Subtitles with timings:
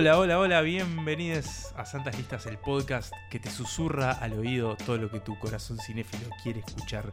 [0.00, 4.96] Hola, hola, hola, bienvenidos a Santas Listas, el podcast que te susurra al oído todo
[4.96, 7.12] lo que tu corazón cinéfilo quiere escuchar.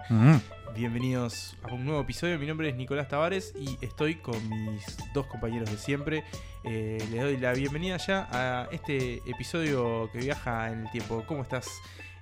[0.73, 5.27] Bienvenidos a un nuevo episodio, mi nombre es Nicolás Tavares y estoy con mis dos
[5.27, 6.23] compañeros de siempre.
[6.63, 11.25] Eh, le doy la bienvenida ya a este episodio que viaja en el tiempo.
[11.27, 11.67] ¿Cómo estás,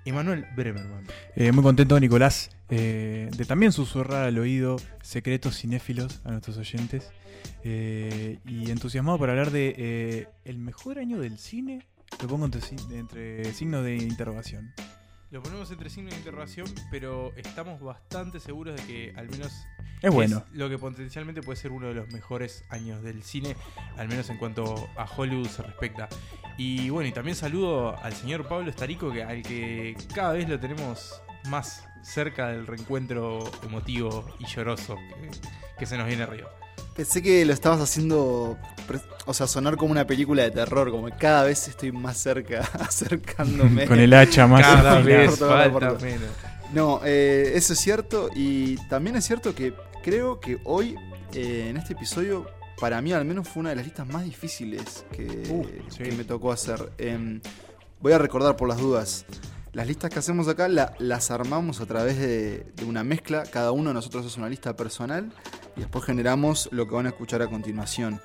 [0.03, 1.05] Emanuel Bremerman?
[1.35, 7.11] Eh, muy contento, Nicolás, eh, de también susurrar al oído secretos cinéfilos a nuestros oyentes.
[7.63, 11.85] Eh, y entusiasmado para hablar de eh, el mejor año del cine.
[12.21, 14.73] Lo pongo entre, si- entre signos de interrogación.
[15.31, 19.51] Lo ponemos entre signos de interrogación, pero estamos bastante seguros de que al menos
[20.01, 20.45] Es bueno.
[20.53, 23.55] lo que potencialmente puede ser uno de los mejores años del cine,
[23.97, 26.07] al menos en cuanto a Hollywood se respecta.
[26.57, 30.57] Y bueno, y también saludo al señor Pablo Estarico, que, al que cada vez lo
[30.59, 35.31] tenemos más cerca del reencuentro emotivo y lloroso que,
[35.79, 36.49] que se nos viene arriba.
[36.95, 38.57] Pensé que lo estabas haciendo,
[39.25, 42.59] o sea, sonar como una película de terror, como que cada vez estoy más cerca,
[42.79, 43.85] acercándome.
[43.85, 46.29] Con el hacha más Cada vez falta menos.
[46.73, 50.95] No, eh, eso es cierto y también es cierto que creo que hoy,
[51.33, 52.45] eh, en este episodio,
[52.79, 56.03] para mí al menos fue una de las listas más difíciles que, Uh, sí.
[56.03, 56.91] que me tocó hacer.
[56.97, 57.41] Em,
[58.01, 59.25] voy a recordar por las dudas.
[59.73, 63.43] Las listas que hacemos acá la- las armamos a través de, de una mezcla.
[63.43, 65.31] Cada uno de nosotros hace una lista personal
[65.75, 68.21] y después generamos lo que van a escuchar a continuación.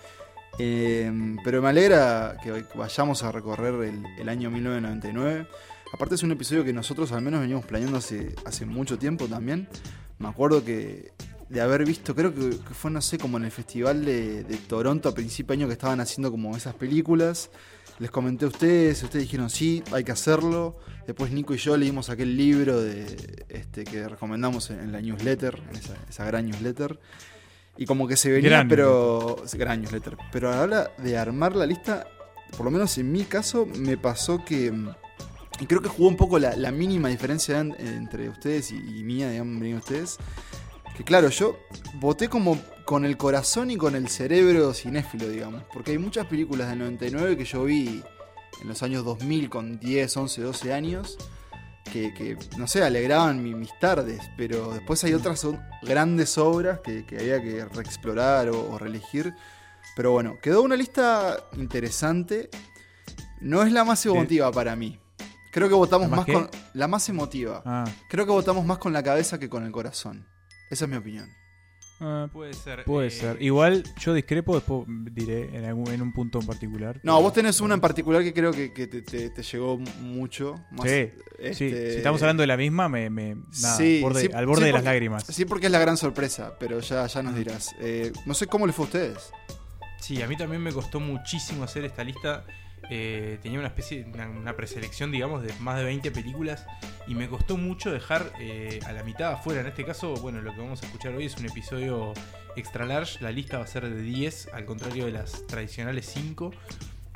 [0.59, 5.47] Em, pero me alegra que vayamos a recorrer el, año 1999.
[5.93, 9.69] Aparte es un episodio que nosotros al menos veníamos planeando hace, mucho tiempo también.
[10.19, 11.13] Me acuerdo que
[11.49, 15.15] de haber visto, creo que, fue, no sé, como en el festival de, Toronto a
[15.15, 17.51] principio de año que estaban haciendo como esas películas.
[17.99, 20.79] Les comenté a ustedes, ustedes dijeron sí, hay que hacerlo.
[21.07, 25.77] Después Nico y yo leímos aquel libro este, que recomendamos en, la newsletter, en
[26.09, 26.99] esa gran newsletter.
[27.77, 29.37] Y como que se venía, Gran pero.
[29.55, 30.17] Gran newsletter.
[30.33, 32.07] Pero a la hora de armar la lista,
[32.57, 34.73] por lo menos en mi caso, me pasó que.
[35.61, 39.03] Y creo que jugó un poco la, la mínima diferencia en- entre ustedes y, y
[39.05, 40.17] mía, digamos, y ustedes.
[40.97, 41.59] Que claro, yo
[41.95, 45.63] voté como con el corazón y con el cerebro cinéfilo, digamos.
[45.73, 48.03] Porque hay muchas películas del 99 que yo vi
[48.61, 51.17] en los años 2000 con 10, 11, 12 años.
[51.85, 54.21] Que, que, no sé, alegraban mi- mis tardes.
[54.37, 59.35] Pero después hay otras son grandes obras que, que había que reexplorar o, o reelegir.
[59.97, 62.49] Pero bueno, quedó una lista interesante.
[63.41, 65.01] No es la más emotiva para mí.
[65.53, 66.51] Creo que votamos ¿La más con.
[66.75, 67.63] La más emotiva.
[67.65, 70.29] Ah, Creo que votamos más con la cabeza que con el corazón.
[70.71, 71.29] Esa es mi opinión.
[72.01, 72.85] Ah, Puede ser.
[72.85, 73.41] puede eh, ser.
[73.43, 77.01] Igual yo discrepo, después diré en, algún- en un punto en particular.
[77.03, 80.55] No, vos tenés una en particular que creo que, que te, te- te llegó mucho.
[80.71, 81.11] Más, Sí,
[81.55, 84.47] Sí, este, si estamos hablando de la misma, me, me- nada, Sí, borde- sí, al
[84.47, 85.25] borde sí, de las porque- lágrimas.
[85.27, 87.75] Sí, porque es la gran sorpresa, pero ya, ya nos dirás.
[87.81, 89.31] Eh, no sé cómo le fue a ustedes.
[90.01, 92.45] Sí, a mí también me costó muchísimo hacer esta lista.
[92.93, 96.67] Eh, tenía una especie, una, preselección, digamos, de más de 20 películas
[97.07, 99.61] y me costó mucho dejar eh, a la mitad afuera.
[99.61, 102.13] En este caso, bueno, lo que vamos a escuchar hoy es un episodio
[102.57, 103.23] extra large.
[103.23, 106.53] La lista va a ser de 10, al contrario de las tradicionales 5.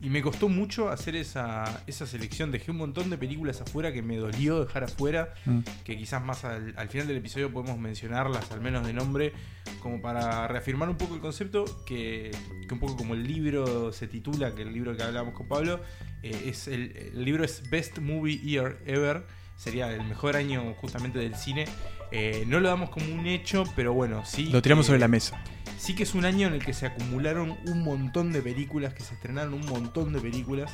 [0.05, 2.51] Y me costó mucho hacer esa, esa selección.
[2.51, 5.61] Dejé un montón de películas afuera que me dolió dejar afuera Mm.
[5.83, 9.33] que quizás más al, al final del episodio podemos mencionarlas, al menos de nombre,
[9.81, 12.31] como para reafirmar un poco el concepto, que,
[12.69, 15.81] que un poco como el libro se titula, que el libro que hablábamos con Pablo,
[16.23, 19.25] eh, es el, el libro es Best Movie Year Ever,
[19.57, 21.65] sería el mejor año justamente del cine.
[22.13, 24.47] Eh, no lo damos como un hecho, pero bueno, sí.
[24.47, 25.43] Lo tiramos que- sobre la mesa.
[25.79, 29.03] Sí que es un año en el que se acumularon un montón de películas, que
[29.03, 30.73] se estrenaron un montón de películas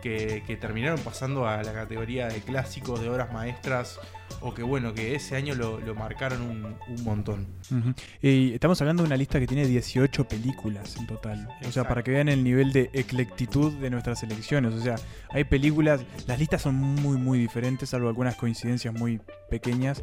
[0.00, 3.98] que, que terminaron pasando a la categoría de clásicos, de obras maestras,
[4.40, 7.46] o que bueno, que ese año lo, lo marcaron un, un montón.
[8.22, 11.48] Y estamos hablando de una lista que tiene 18 películas en total.
[11.66, 14.72] O sea, para que vean el nivel de eclectitud de nuestras selecciones.
[14.72, 14.94] O sea,
[15.30, 20.02] hay películas, las listas son muy, muy diferentes, salvo algunas coincidencias muy pequeñas.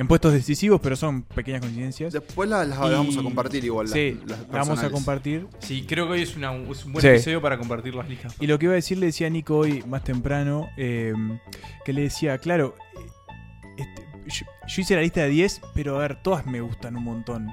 [0.00, 2.14] En puestos decisivos, pero son pequeñas coincidencias.
[2.14, 3.84] Después las, las Y- vamos a compartir igual.
[3.84, 5.46] las- sí, las la vamos a compartir.
[5.58, 7.08] Sí, creo que hoy es, una- es un buen Sí.
[7.08, 8.34] episodio para compartir las listas.
[8.40, 11.12] Y lo que iba a decir, le decía a Nico hoy más temprano, eh,
[11.84, 12.74] que le decía, claro,
[13.76, 17.04] este, yo, yo hice la lista de 10, pero a ver, todas me gustan un
[17.04, 17.48] montón.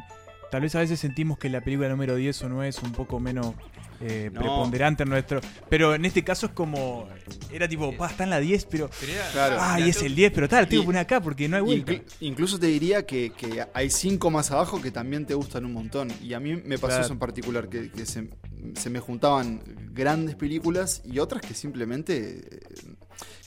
[0.50, 3.20] Tal vez a veces sentimos que la película número 10 o no es un poco
[3.20, 3.56] menos
[4.02, 4.40] eh, No.
[4.42, 5.40] preponderante en nuestro...
[5.70, 7.08] Pero en este caso es como...
[7.52, 8.90] Era tipo, pa, está en la 10, pero...
[9.34, 9.58] Claro.
[9.60, 11.92] Ah, y es el 10, pero tal, tengo que poner acá porque no hay vuelta.
[11.94, 15.74] Inclu- incluso te diría que, que hay cinco más abajo que también te gustan un
[15.74, 16.12] montón.
[16.22, 17.04] Y a mí me pasó Claro.
[17.06, 18.30] eso en particular, que, que se,
[18.76, 19.62] se me juntaban
[19.94, 22.60] grandes películas y otras que simplemente eh,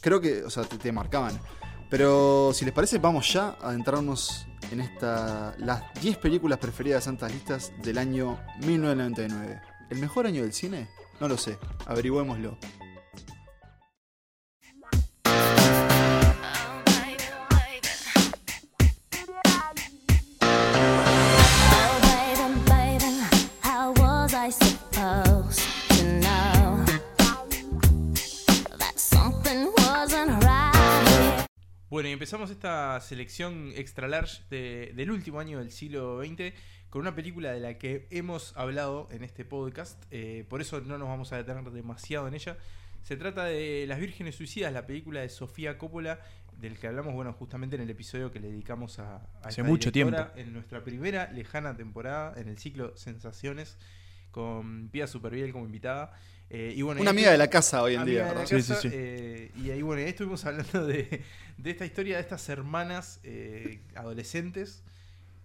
[0.01, 1.39] creo que, o sea, te, te marcaban.
[1.89, 7.05] Pero si les parece, vamos ya a adentrarnos en esta las 10 películas preferidas de
[7.07, 9.61] Santas Listas del año 1999.
[9.91, 10.89] ¿El mejor año del cine?
[11.21, 12.57] No lo sé, averigüémoslo.
[31.89, 36.55] Bueno, y empezamos esta selección extra large de- del último año del siglo XX
[36.91, 40.99] con una película de la que hemos hablado en este podcast, eh, por eso no
[40.99, 42.59] nos vamos a detener demasiado en ella.
[43.03, 46.21] Se trata de Las Vírgenes Suicidas, la película de Sofía Coppola,
[46.61, 49.63] del que hablamos, bueno, justamente en el episodio que le dedicamos a, a Hace esta
[49.63, 53.79] mucho directora En nuestra primera lejana temporada, en el ciclo Sensaciones,
[54.33, 56.13] con Pia Superviel como invitada.
[56.51, 58.25] Eh, y bueno, Una y amiga de la casa hoy en día.
[58.25, 58.47] ¿verdad?
[58.47, 58.89] Sí, sí, sí.
[58.93, 61.23] eh, y ahí, bueno, ahí estuvimos hablando de,
[61.57, 64.83] de esta historia de estas hermanas eh, adolescentes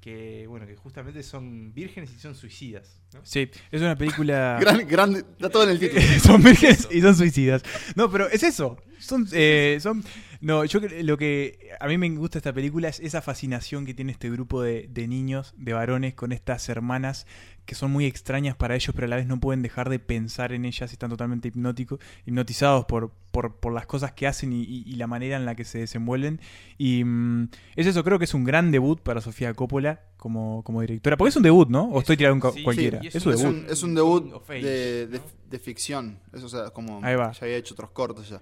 [0.06, 3.02] que, bueno, que justamente son vírgenes y son suicidas.
[3.12, 3.22] ¿no?
[3.24, 4.56] Sí, es una película...
[4.62, 6.00] Gran, grande, está todo en el título.
[6.22, 7.64] son vírgenes y son suicidas.
[7.96, 8.78] No, pero es eso.
[9.00, 10.04] Son, eh, son,
[10.46, 13.94] no, yo lo que a mí me gusta de esta película es esa fascinación que
[13.94, 17.26] tiene este grupo de, de niños, de varones, con estas hermanas
[17.66, 20.54] que son muy extrañas para ellos, pero a la vez no pueden dejar de pensar
[20.54, 24.62] en ellas y están totalmente hipnóticos, hipnotizados por, por, por las cosas que hacen y,
[24.62, 26.40] y- y la manera en la que se desenvuelven.
[26.78, 30.82] Y mm, es eso, creo que es un gran debut para Sofía Coppola como, como
[30.82, 31.18] directora.
[31.18, 31.86] Porque es un debut, ¿no?
[31.86, 33.02] O Es- estoy tirando un ca- sí, cualquiera.
[33.02, 33.56] sí, es un- Es debut.
[33.56, 35.24] un, es un debut de, de- ¿no?
[35.50, 36.20] de ficción.
[36.34, 37.32] Eso, o sea, como Ahí va.
[37.32, 38.42] ya había hecho otros cortos ya.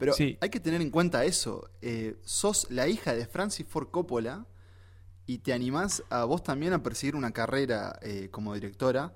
[0.00, 0.36] Pero Sí.
[0.40, 1.70] hay que tener en cuenta eso.
[1.80, 4.46] Eh, sos la hija de Francis Ford Coppola
[5.26, 9.12] y te animás a vos también a perseguir una carrera eh, como directora.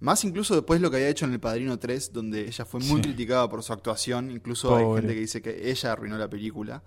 [0.00, 2.80] Más incluso después de lo que había hecho en El Padrino 3, donde ella fue
[2.80, 3.02] muy Sí.
[3.02, 4.30] criticada por su actuación.
[4.30, 6.82] Incluso hay gente que dice que ella arruinó la película.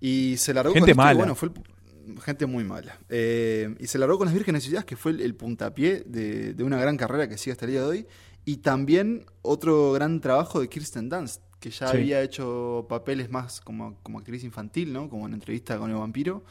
[0.00, 1.18] Y se largó Gente con mala.
[1.18, 2.98] bueno, fue el- gente muy mala.
[3.08, 6.64] Eh, y se largó con Las Vírgenes Suicidas, que fue el, el puntapié de, de
[6.64, 8.06] una gran carrera que sigue hasta el día de hoy.
[8.44, 11.96] Y también otro gran trabajo de Kirsten Dunst, que ya Sí.
[11.96, 15.08] había hecho papeles más como, como actriz infantil, ¿no?
[15.08, 16.44] Como en entrevista con el vampiro.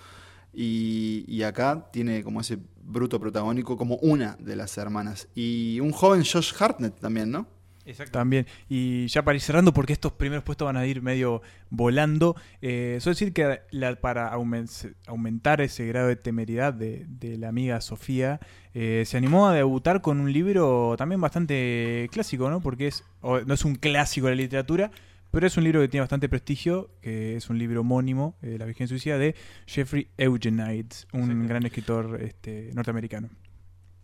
[0.54, 5.28] Y, y acá tiene como ese bruto protagónico como una de las hermanas.
[5.36, 7.46] Y un joven Josh Hartnett también, ¿no?
[7.86, 8.12] Exacto.
[8.14, 8.46] También.
[8.70, 12.98] Y ya para ir cerrando, porque estos primeros puestos van a ir medio volando, eh,
[13.02, 17.82] suelo decir que la- para aumen- aumentar ese grado de temeridad de, de la amiga
[17.82, 18.40] Sofía,
[18.74, 22.62] eh, se animó a debutar con un libro también bastante clásico, ¿no?
[22.62, 24.92] Porque es, o- no es un clásico de la literatura,
[25.32, 28.66] pero es un libro que tiene bastante prestigio, que es un libro homónimo, eh, La
[28.66, 29.36] Virgen Suicida, de
[29.66, 31.48] Jeffrey Eugenides, un Exacto.
[31.48, 33.30] gran escritor este, norteamericano.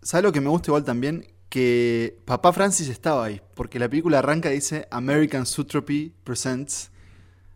[0.02, 1.26] ¿Sabes lo que me gusta igual también?
[1.50, 6.92] Que papá Francis estaba ahí, porque la película arranca y dice American Sutropy Presents,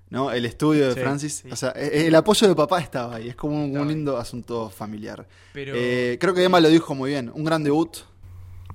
[0.10, 0.32] ¿no?
[0.32, 1.34] El estudio de Sí, Francis.
[1.44, 1.50] sí.
[1.52, 5.28] O sea, e- el apoyo de papá estaba ahí, es como un, lindo asunto familiar.
[5.54, 7.98] Pero Eh, creo que Emma lo dijo muy bien, un gran debut.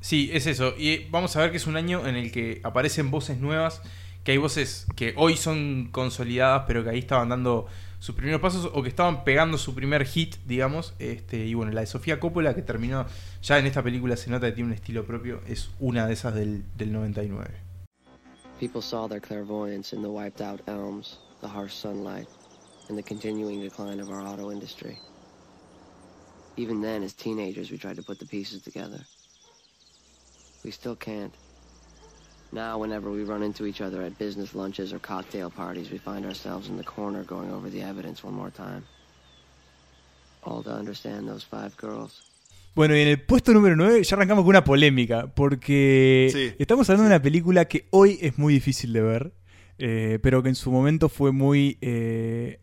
[0.01, 0.75] sí, es eso.
[0.79, 3.83] Y eh, vamos a ver que es un año en el que aparecen voces nuevas,
[4.23, 7.67] que hay voces que hoy son consolidadas, pero que ahí estaban dando
[7.99, 10.95] sus primeros pasos o que estaban pegando su primer hit, digamos.
[10.99, 13.07] Este, y bueno, la de Sofía Coppola, que terminó
[13.43, 16.35] ya en esta película, se nota que tiene un estilo propio, es una de esas
[16.35, 17.69] del, del 99.
[18.59, 22.29] People saw their clairvoyance in the wiped out elms, the harsh sunlight,
[22.89, 24.99] and the continuing decline of our auto industry.
[26.57, 29.01] Even then, as teenagers, we tried to put the pieces together.
[30.65, 31.33] We still can't.
[32.51, 36.25] Now, whenever we run into each other at business lunches or cocktail parties, we find
[36.25, 38.85] ourselves in the corner going over the evidence one more time.
[40.45, 42.23] All to understand those five girls.
[42.75, 46.89] Bueno, y en el puesto número 9 ya arrancamos con una polémica, porque Sí, estamos
[46.89, 49.33] hablando de una película que hoy es muy difícil de ver,
[49.79, 51.77] eh, pero que en su momento fue muy...
[51.81, 52.61] eh,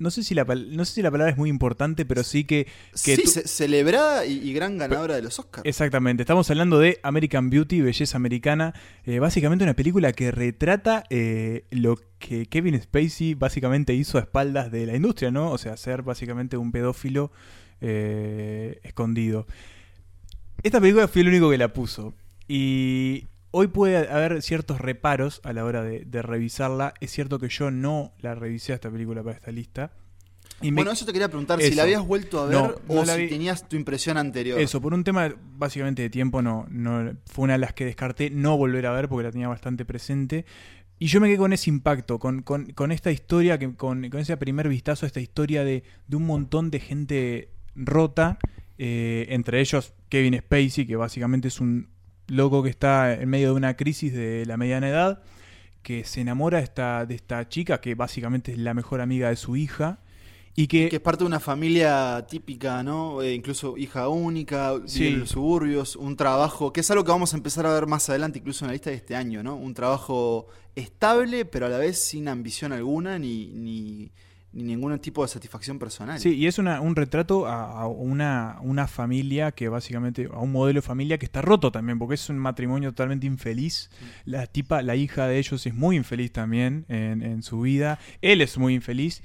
[0.00, 2.66] no, sé si la, no sé si la palabra es muy importante, pero sí que...
[3.04, 5.64] que sí, tú- celebrada y, y gran ganadora de los Oscars.
[5.64, 11.66] Exactamente, estamos hablando de American Beauty, Belleza Americana, eh, básicamente una película que retrata eh,
[11.70, 15.52] lo que Kevin Spacey básicamente hizo a espaldas de la industria, ¿no?
[15.52, 17.30] O sea, ser básicamente un pedófilo
[17.80, 19.46] eh, escondido.
[20.62, 22.14] Esta película fui el único que la puso
[22.46, 26.94] y hoy puede haber ciertos reparos a la hora de, de revisarla.
[27.00, 29.92] Es cierto que yo no la revisé a esta película para esta lista.
[30.62, 33.04] Y me- Bueno, eso te quería preguntar, si la habías vuelto a ver No, o
[33.06, 33.28] si vi.
[33.28, 34.60] tenías tu impresión anterior.
[34.60, 38.28] Eso, por un tema básicamente de tiempo, no, no fue una de las que descarté
[38.30, 40.44] no volver a ver porque la tenía bastante presente.
[40.98, 44.20] Y yo me quedé con ese impacto, con, con- con esta historia, que, con, con
[44.20, 48.38] ese primer vistazo a esta historia de, de un montón de gente rota,
[48.76, 51.88] eh, entre ellos Kevin Spacey, que básicamente es un
[52.30, 55.22] loco que está en medio de una crisis de la mediana edad,
[55.82, 59.36] que se enamora de esta, de esta chica, que básicamente es la mejor amiga de
[59.36, 59.98] su hija,
[60.56, 63.22] Y que, Que es parte de una familia típica, ¿no?
[63.22, 65.06] Eh, incluso hija única, Sí.
[65.06, 68.08] en los suburbios, un trabajo, que es algo que vamos a empezar a ver más
[68.10, 69.54] adelante, incluso en la lista de este año, ¿no?
[69.54, 74.10] Un trabajo estable, pero a la vez sin ambición alguna ni, ni,
[74.52, 76.18] ni ningún tipo de satisfacción personal.
[76.18, 80.50] Sí, y es una, un retrato a, a una, una familia que básicamente, a un
[80.50, 83.90] modelo de familia que está roto también, porque es un matrimonio totalmente infeliz.
[84.24, 87.98] La tipa, la hija de ellos es muy infeliz también en, en su vida.
[88.22, 89.22] Él es muy infeliz.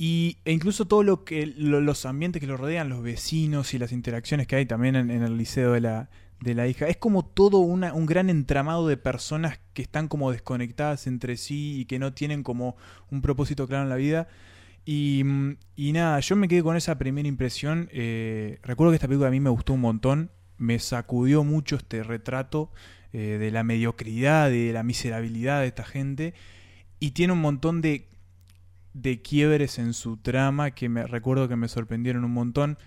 [0.00, 3.78] Y, e incluso todo lo que lo- los ambientes que lo rodean, los vecinos y
[3.80, 6.08] las interacciones que hay también en, en el liceo de la,
[6.40, 11.06] de la hija, es como todo un gran entramado de personas que están como desconectadas
[11.06, 12.76] entre sí y que no tienen como
[13.10, 14.28] un propósito claro en la vida.
[14.84, 17.88] Y, mm, y nada, yo me quedé con esa primera impresión.
[17.92, 20.30] eh, recuerdo que esta película a mí me gustó un montón.
[20.56, 22.72] Me sacudió mucho este retrato
[23.12, 26.34] eh, de la mediocridad, de la miserabilidad de esta gente.
[27.00, 28.08] Y tiene un montón de,
[28.94, 32.78] de quiebres en su trama que me recuerdo que me sorprendieron un montón.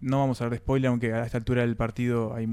[0.00, 2.46] No vamos a hablar de spoiler, aunque a esta altura del partido hay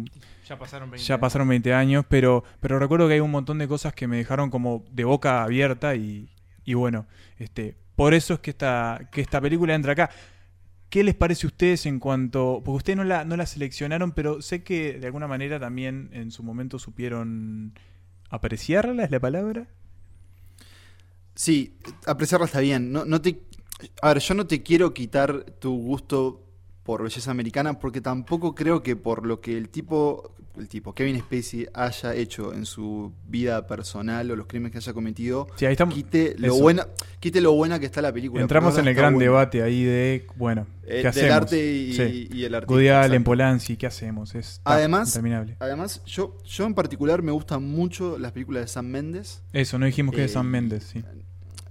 [0.48, 3.68] Ya pasaron 20 ya pasaron 20 años, pero, pero recuerdo que hay un montón de
[3.68, 6.30] cosas que me dejaron como de boca abierta y,
[6.66, 10.10] y bueno, este, por eso es que esta, que esta película entra acá.
[10.90, 12.62] ¿Qué les parece a ustedes en cuanto.?
[12.64, 16.32] Porque ustedes no la, no la seleccionaron, pero sé que de alguna manera también en
[16.32, 17.74] su momento supieron
[18.30, 19.68] apreciarla, es la palabra.
[21.36, 22.92] Sí, apreciarla está bien.
[22.92, 23.42] No, no te,
[24.02, 26.47] a ver, yo no te quiero quitar tu gusto
[26.88, 31.20] por belleza americana porque tampoco creo que por lo que el tipo, el tipo Kevin
[31.20, 35.74] Spacey haya hecho en su vida personal o los crímenes que haya cometido, Sí, ahí
[35.74, 35.94] estamos.
[35.94, 36.62] quite lo eso.
[36.62, 36.88] buena,
[37.20, 38.42] quite lo buena que está la película.
[38.42, 39.26] Entramos en el gran buena.
[39.30, 41.36] debate ahí de, bueno, Eh, ¿qué del hacemos?
[41.36, 42.30] arte y, Sí.
[42.32, 42.74] y el arte.
[42.74, 44.34] Woody Allen, Polanski, ¿qué hacemos?
[44.34, 45.20] Es Además-.
[45.60, 49.44] Además, yo, yo en particular me gustan mucho las películas de Sam Mendes.
[49.52, 51.04] Eso, no dijimos que es Eh, Sam Mendes, sí.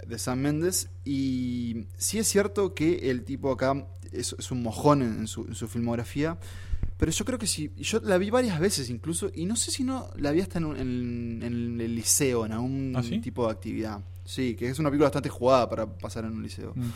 [0.07, 5.01] De Sam Mendes y sí es cierto que el tipo acá es, es un mojón
[5.01, 6.37] en, en su, en su filmografía
[6.97, 9.83] pero yo creo que sí yo la vi varias veces incluso y no sé si
[9.83, 10.77] no la vi hasta en, un-
[11.43, 13.19] en- el liceo en algún ¿Ah, sí?
[13.19, 16.73] tipo de actividad sí que es una película bastante jugada para pasar en un liceo
[16.75, 16.89] Mm.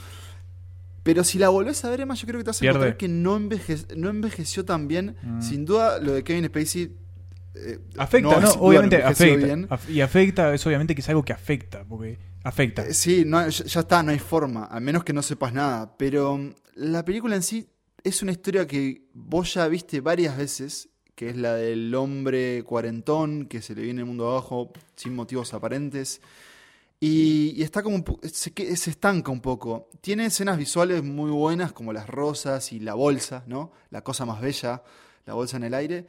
[1.04, 3.08] pero si la volvés a ver Emma yo creo que te vas a encontrar que
[3.08, 5.42] no, enveje- no envejeció tan bien Mm.
[5.42, 6.96] sin duda lo de Kevin Spacey
[7.54, 8.50] eh, Afecta, ¿no?
[8.60, 9.46] Obviamente afecta.
[9.46, 9.68] bien.
[9.68, 12.86] Af- y afecta, es obviamente que es algo que afecta, porque afecta.
[12.88, 15.96] Eh, Sí, ya, está, no hay forma, a menos que no sepas nada.
[15.98, 17.68] Pero mm, la película en sí
[18.04, 23.46] es una historia que vos ya viste varias veces, que es la del hombre cuarentón
[23.46, 26.22] que se le viene el mundo abajo sin motivos aparentes.
[27.00, 29.90] Y, está como un se, se estanca un poco.
[30.02, 33.72] Tiene escenas visuales muy buenas, como las rosas y la bolsa, ¿no?
[33.90, 34.84] La cosa más bella,
[35.26, 36.08] la bolsa en el aire.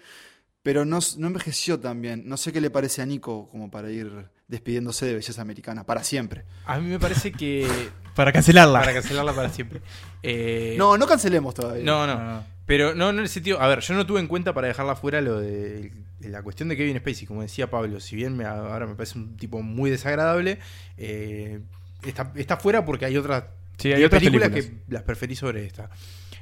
[0.62, 2.24] Pero no, no envejeció tan bien.
[2.26, 6.04] No sé qué le parece a Nico como para ir despidiéndose de belleza americana para
[6.04, 6.44] siempre.
[6.66, 7.66] A mí me parece que.
[8.14, 8.80] Para cancelarla.
[8.80, 9.80] para cancelarla para siempre.
[10.22, 11.82] Eh, No, no cancelemos todavía.
[11.82, 12.12] no, no.
[12.12, 12.46] Ah.
[12.66, 13.58] Pero no, no en el sentido.
[13.60, 15.90] A ver, yo no tuve en cuenta para dejarla fuera lo de,
[16.20, 17.26] de la cuestión de Kevin Spacey.
[17.26, 20.58] Como decía Pablo, si bien me- ahora me parece un tipo muy desagradable,
[20.98, 21.60] eh,
[22.06, 23.44] está, está fuera porque hay otras
[23.78, 24.80] Sí, hay 10 otras películas, películas.
[24.86, 25.88] que las preferí sobre esta.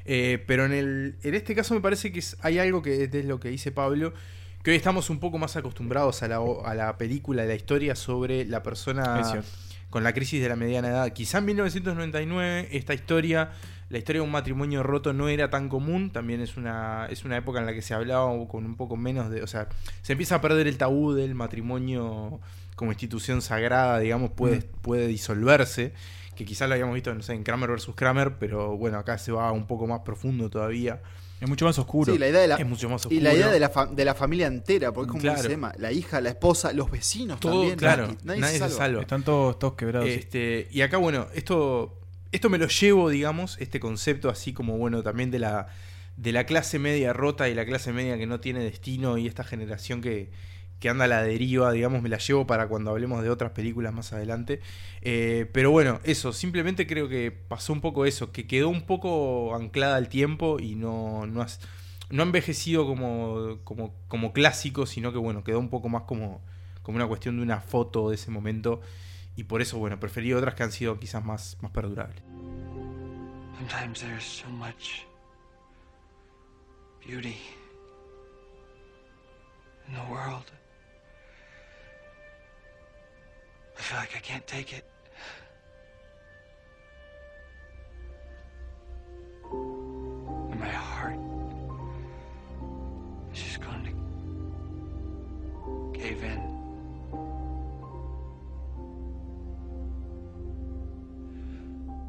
[0.05, 3.11] Eh, pero en, el, en este caso me parece que es- hay algo que es
[3.13, 4.13] de lo que dice Pablo,
[4.63, 7.95] que hoy estamos un poco más acostumbrados a la, a la película, a la historia
[7.95, 9.43] sobre la persona
[9.89, 11.13] con la crisis de la mediana edad.
[11.13, 13.51] Quizá en 1999 esta historia,
[13.89, 17.37] la historia de un matrimonio roto no era tan común, también es una, es una
[17.39, 19.69] época en la que se hablaba con un poco menos de, o sea,
[20.03, 22.39] se empieza a perder el tabú del matrimonio
[22.77, 24.81] como institución sagrada, digamos, puede, Mm.
[24.83, 25.93] puede disolverse,
[26.37, 27.91] que quizás lo habíamos visto, no sé, en Kramer vs.
[27.97, 31.01] Kramer, pero bueno, acá se va un poco más profundo todavía.
[31.41, 32.13] Es mucho más oscuro.
[32.13, 33.37] Sí, la idea de la, Es mucho más y la oscuro.
[33.45, 35.41] idea de la, fa- de la familia entera, porque es como Claro.
[35.43, 37.79] dice Emma, la hija, la esposa, los vecinos Todo, también.
[37.79, 38.77] claro, nadie, nadie, se se salva.
[38.77, 39.01] salva.
[39.03, 40.09] Están todos, todos quebrados.
[40.09, 41.99] Este, y acá, bueno, esto,
[42.31, 45.69] esto me lo llevo, digamos, este concepto así como, bueno, también de la,
[46.17, 49.43] de la clase media rota y la clase media que no tiene destino y esta
[49.43, 50.31] generación que,
[50.81, 53.93] que anda a la deriva, digamos, me la llevo para cuando hablemos de otras películas
[53.93, 54.61] más adelante.
[55.03, 59.55] Eh, pero bueno, eso, simplemente creo que pasó un poco eso, que quedó un poco
[59.55, 61.61] anclada al tiempo y no, no, has-
[62.11, 66.41] no ha envejecido como, como, como clásico, sino que, bueno, quedó un poco más como,
[66.83, 68.81] como una cuestión de una foto de ese momento.
[69.37, 72.23] Y por eso, bueno, preferí otras que han sido quizás más, más perdurables.
[73.59, 75.05] Sometimes there's so much
[77.07, 77.37] beauty
[79.89, 80.45] in the world.
[83.81, 84.85] I feel like I can't take it.
[89.51, 91.17] And my heart
[93.33, 93.93] is just going to
[95.99, 96.41] cave in.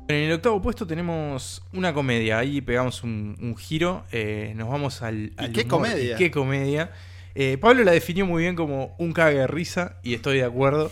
[0.09, 2.39] En el octavo puesto tenemos una comedia.
[2.39, 4.03] Ahí pegamos un, un giro.
[4.11, 5.31] eh, nos vamos al.
[5.37, 5.69] al qué humor.
[5.69, 6.15] comedia?
[6.15, 6.91] ¿Y qué comedia?
[7.33, 9.99] Eh, Pablo la definió muy bien como un cague de risa.
[10.03, 10.91] Y estoy de acuerdo.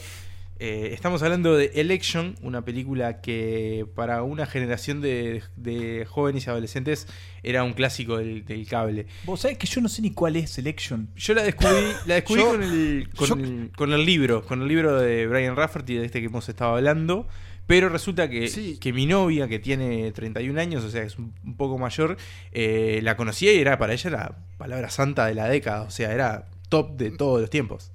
[0.62, 6.50] Eh, estamos hablando de Election, una película que para una generación de, de jóvenes y
[6.50, 7.08] adolescentes
[7.44, 9.06] era un clásico del, del cable.
[9.24, 11.10] Vos sabés que yo no sé ni cuál es Selection.
[11.16, 11.76] Yo la descubrí,
[12.06, 15.28] la descubrí Yo- con, el, con, yo- el, con el libro, con el libro de
[15.28, 17.26] Brian Rafferty, de este que hemos estado hablando.
[17.66, 18.78] Pero resulta que, Sí.
[18.82, 22.18] que mi novia, que tiene 31 años, o sea, es un, un poco mayor,
[22.52, 25.84] eh, la conocía y era para ella la palabra santa de la década.
[25.84, 27.92] O sea, era top de todos los tiempos.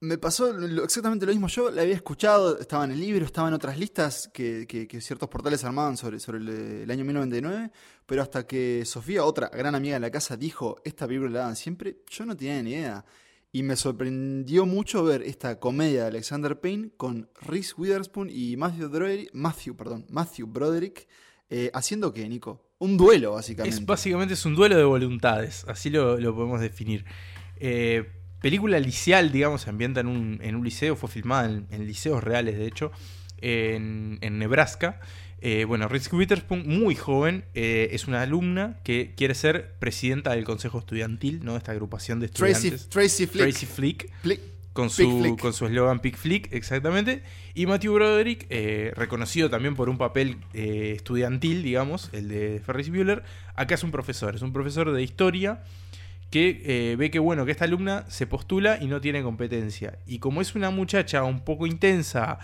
[0.00, 0.50] Me pasó
[0.84, 1.48] exactamente lo mismo.
[1.48, 5.28] Yo la había escuchado, estaba en el libro, estaba en otras listas que, que- ciertos
[5.30, 7.70] portales armaban sobre, sobre el, año 1999,
[8.04, 11.56] pero hasta que Sofía, otra gran amiga de la casa, dijo, esta película la daban
[11.56, 13.04] siempre, yo no tenía ni idea.
[13.52, 18.90] Y me sorprendió mucho ver esta comedia de Alexander Payne con Reese Witherspoon y Matthew
[18.90, 21.08] Broderick, Matthew, perdón, Matthew Broderick,
[21.48, 23.78] eh, haciendo que, Nico, un duelo básicamente.
[23.78, 27.06] Es básicamente es un duelo de voluntades, así lo, lo podemos definir.
[27.58, 28.12] Eh,
[28.46, 32.22] película liceal, digamos, se ambienta en un, en un liceo, fue filmada en, en liceos
[32.22, 32.92] reales, de hecho,
[33.38, 35.00] en, en Nebraska.
[35.40, 40.44] Eh, bueno, Reese Witherspoon, muy joven, eh, es una alumna que quiere ser presidenta del
[40.44, 41.56] consejo estudiantil, ¿no?
[41.56, 42.88] Esta agrupación de estudiantes.
[42.88, 43.42] Tracy Flick.
[43.42, 44.40] Tracy Flick Flick.
[44.72, 47.24] con su con su eslogan Pick Flick, exactamente.
[47.52, 53.24] Y Matthew Broderick, eh, reconocido también por un papel estudiantil, digamos, el de Ferris Bueller.
[53.56, 55.64] Acá es un profesor, es un profesor de historia
[56.36, 59.98] que eh, ve que bueno que esta alumna se postula y no tiene competencia.
[60.06, 62.38] Y como es una muchacha un poco intensa,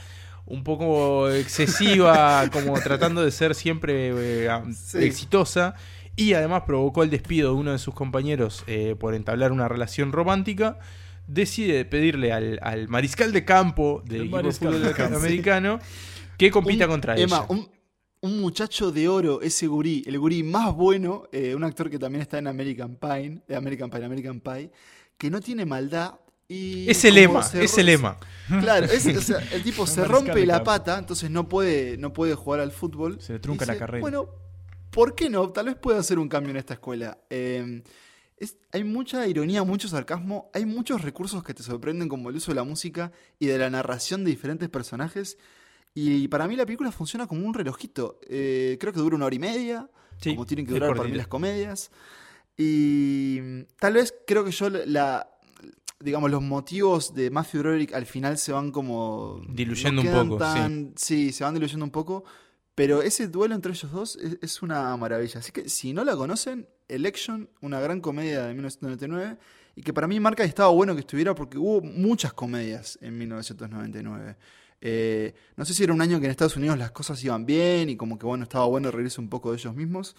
[0.47, 4.13] un poco excesiva, como tratando de ser siempre
[4.47, 4.99] eh, Sí.
[5.05, 5.75] exitosa,
[6.17, 10.11] y además provocó el despido de uno de sus compañeros eh, por entablar una relación
[10.13, 10.79] romántica,
[11.27, 15.19] decide pedirle al, al mariscal de campo del El equipo de fútbol de campo.
[15.19, 15.79] americano
[16.39, 17.47] que compita Un- contra Emma, ella.
[17.49, 17.69] Un,
[18.23, 22.23] un muchacho de oro, ese gurí, el gurí más bueno, eh, un actor que también
[22.23, 24.71] está en American Pie, eh, American Pie, American Pie,
[25.19, 26.15] que no tiene maldad
[26.49, 26.89] y...
[26.89, 28.19] Es el lema, es el lema.
[28.61, 32.35] Claro, es- o sea, el tipo se rompe la pata, entonces no puede, no puede
[32.35, 33.21] jugar al fútbol.
[33.21, 34.01] Se le trunca la carrera.
[34.01, 34.29] Bueno,
[34.91, 35.49] ¿por qué no?
[35.51, 37.19] Tal vez pueda hacer un cambio en esta escuela.
[37.29, 37.83] Eh,
[38.37, 42.53] es- hay mucha ironía, mucho sarcasmo, hay muchos recursos que te sorprenden como el uso
[42.53, 45.39] de la música y de la narración de diferentes personajes.
[45.95, 48.19] Y para mí la película funciona como un relojito.
[48.29, 51.17] Eh, creo que dura una hora y media, Sí, como tienen que durar para mí
[51.17, 51.91] las comedias.
[52.57, 55.29] Y mm, tal vez creo que yo la-.
[56.01, 59.41] Digamos, los motivos de Matthew Broderick al final se van como...
[59.49, 62.25] Diluyendo no un poco, tan- sí, se van diluyendo un poco.
[62.75, 65.39] Pero ese duelo entre ellos dos es, es una maravilla.
[65.39, 69.39] Así que si no la conocen, Election, una gran comedia de 1999,
[69.77, 73.17] y que para mí marca y estaba bueno que estuviera porque hubo muchas comedias en
[73.19, 74.37] 1999.
[74.85, 77.89] Eh, no sé si era un año que en Estados Unidos las cosas iban bien
[77.89, 80.17] y como que bueno, estaba bueno reírse un poco de ellos mismos.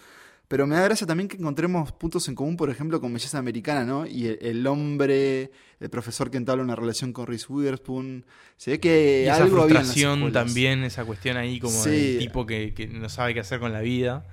[0.48, 3.84] Pero me da gracia también que encontremos puntos en común, por ejemplo, con Belleza Americana,
[3.84, 4.06] ¿no?
[4.06, 5.50] Y el, el hombre,
[5.80, 8.24] el profesor que entabla una relación con Reese Witherspoon.
[8.58, 12.16] Se ve que Y esa algo había en las también, esa cuestión ahí como Sí.
[12.18, 14.26] tipo que, que no sabe qué hacer con la vida.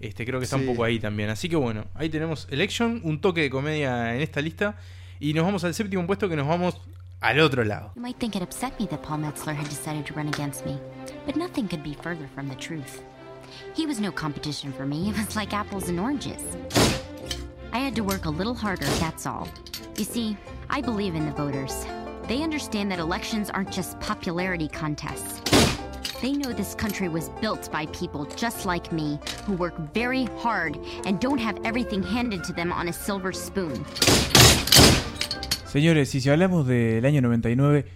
[0.00, 0.62] Este, creo que está Sí.
[0.64, 1.28] un poco ahí también.
[1.28, 4.78] Así que bueno, ahí tenemos Election, un toque de comedia en esta lista.
[5.20, 6.80] Y nos vamos al séptimo puesto que nos vamos
[7.22, 7.90] al otro lado.
[7.94, 10.78] You might think it upset me that Paul Metzler had decided to run against me,
[11.26, 13.02] but nothing could be further from the truth.
[13.74, 15.10] He was no competition for me.
[15.10, 16.42] It was like apples and oranges.
[17.72, 19.48] I had to work a little harder, that's all.
[19.96, 20.36] You see,
[20.70, 21.84] I believe in the voters.
[22.26, 25.40] They understand that elections aren't just popularity contests.
[26.20, 30.78] They know this country was built by people just like me who work very hard
[31.04, 33.84] and don't have everything handed to them on a silver spoon.
[35.70, 37.86] Señores, y si hablamos del año 99,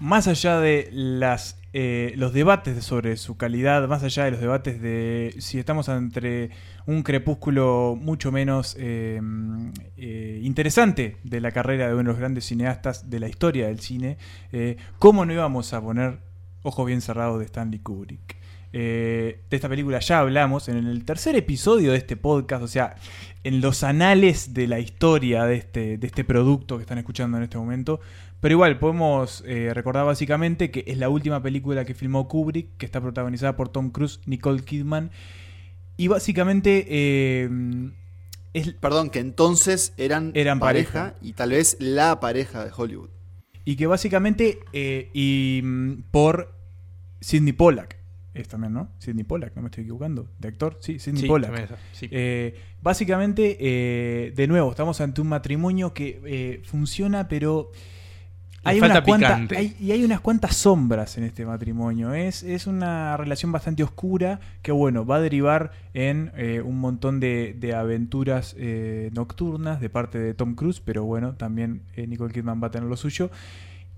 [0.00, 4.82] más allá de las eh, los debates sobre su calidad, más allá de los debates
[4.82, 6.50] de si estamos entre
[6.84, 9.20] un crepúsculo mucho menos eh,
[9.96, 13.78] eh, interesante de la carrera de uno de los grandes cineastas de la historia del
[13.78, 14.18] cine,
[14.50, 16.18] eh, ¿cómo no íbamos a poner
[16.64, 18.36] Ojos bien cerrados de Stanley Kubrick?
[18.72, 22.96] Eh, de esta película ya hablamos en el tercer episodio de este podcast, o sea,
[23.44, 27.44] en los anales de la historia de este, de este producto que están escuchando en
[27.44, 28.00] este momento.
[28.40, 32.86] Pero igual, podemos eh, recordar básicamente que es la última película que filmó Kubrick, que
[32.86, 35.10] está protagonizada por Tom Cruise, Nicole Kidman.
[35.96, 37.48] Y básicamente eh,
[38.52, 41.18] es, Perdón, que entonces eran, Eran pareja, pareja.
[41.22, 43.08] y tal vez la pareja de Hollywood.
[43.64, 46.52] y que básicamente, y mm, por
[47.20, 47.96] Sidney Pollack,
[48.40, 48.88] es también, ¿no?
[48.98, 51.50] Sidney Pollack, no me estoy equivocando, de actor, sí, Sidney Sí, Pollack.
[51.50, 52.08] también esa, sí.
[52.10, 57.70] Eh, básicamente, eh, de nuevo, estamos ante un matrimonio que eh, funciona, pero
[58.64, 62.14] hay unas cuantas, hay- y hay unas cuantas sombras en este matrimonio.
[62.14, 67.20] Es, es una relación bastante oscura que, bueno, va a derivar en eh, un montón
[67.20, 72.32] de, de aventuras eh, nocturnas de parte de Tom Cruise, pero bueno, también eh, Nicole
[72.34, 73.30] Kidman va a tener lo suyo.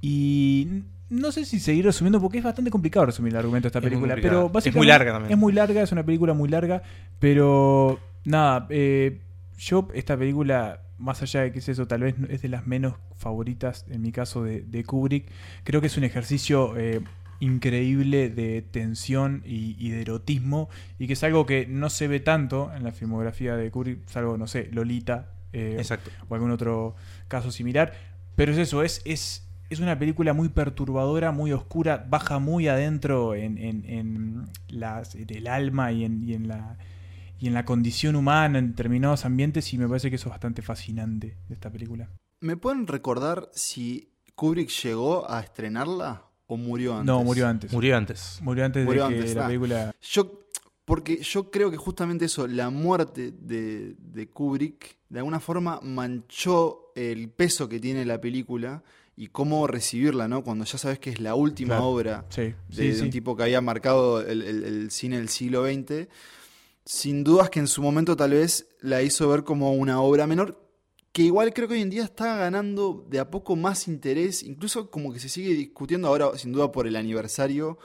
[0.03, 3.79] Y no sé si seguir resumiendo porque es bastante complicado resumir el argumento de esta
[3.79, 5.33] Es película, pero Es básicamente muy larga también.
[5.33, 6.83] Es muy larga, es una película muy larga,
[7.19, 9.21] pero nada, eh,
[9.57, 12.95] yo esta película, más allá de que es eso, tal vez es de las menos
[13.17, 15.31] favoritas en mi caso de, de Kubrick,
[15.65, 17.01] creo que es un ejercicio eh,
[17.41, 20.69] increíble de tensión y, y de erotismo
[20.99, 24.37] y que es algo que no se ve tanto en la filmografía de Kubrick, salvo,
[24.37, 26.11] no sé, Lolita eh, Exacto.
[26.29, 26.95] o algún otro
[27.29, 27.95] caso similar,
[28.37, 29.01] pero es eso, es...
[29.07, 35.15] es es una película muy perturbadora, muy oscura, baja muy adentro en, en- en las-
[35.15, 36.79] en el alma y en, y en la,
[37.39, 40.63] y en la condición humana en determinados ambientes y me parece que eso es bastante
[40.63, 42.09] fascinante de esta película.
[42.41, 47.07] ¿Me pueden recordar si Kubrick llegó a estrenarla o murió antes?
[47.07, 47.73] No, murió antes.
[47.73, 48.39] Murió antes.
[48.43, 49.47] Murió antes Murió de que la ah.
[49.49, 49.95] película...
[50.01, 50.41] Yo,
[50.85, 56.93] porque yo creo que justamente eso, la muerte de, de Kubrick, de alguna forma manchó
[56.95, 58.83] el peso que tiene la película
[59.21, 60.45] y cómo recibirla, ¿no?
[60.45, 61.85] Cuando ya sabes que es la última Claro.
[61.89, 63.03] obra Sí, de, sí, de sí.
[63.03, 66.09] un tipo que había marcado el, el- el cine del siglo XX,
[66.85, 70.65] sin dudas que en su momento tal vez la hizo ver como una obra menor,
[71.13, 74.91] que igual creo que hoy en día está ganando de a poco más interés, incluso
[74.91, 77.79] como que se sigue discutiendo ahora, sin duda por el aniversario,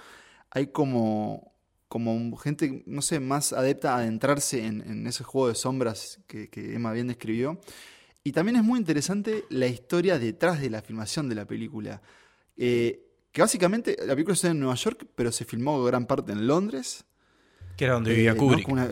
[0.51, 1.51] hay como,
[1.87, 6.49] como gente, no sé, más adepta a adentrarse en, en ese juego de sombras que,
[6.49, 7.59] que Emma bien describió.
[8.23, 12.01] Y también es muy interesante la historia detrás de la filmación de la película.
[12.55, 16.47] Eh, que básicamente la película está en Nueva York, pero se filmó gran parte en
[16.47, 17.03] Londres.
[17.75, 18.39] Que era donde Eh, vivía ¿no?
[18.39, 18.67] Kubrick.
[18.69, 18.89] Una-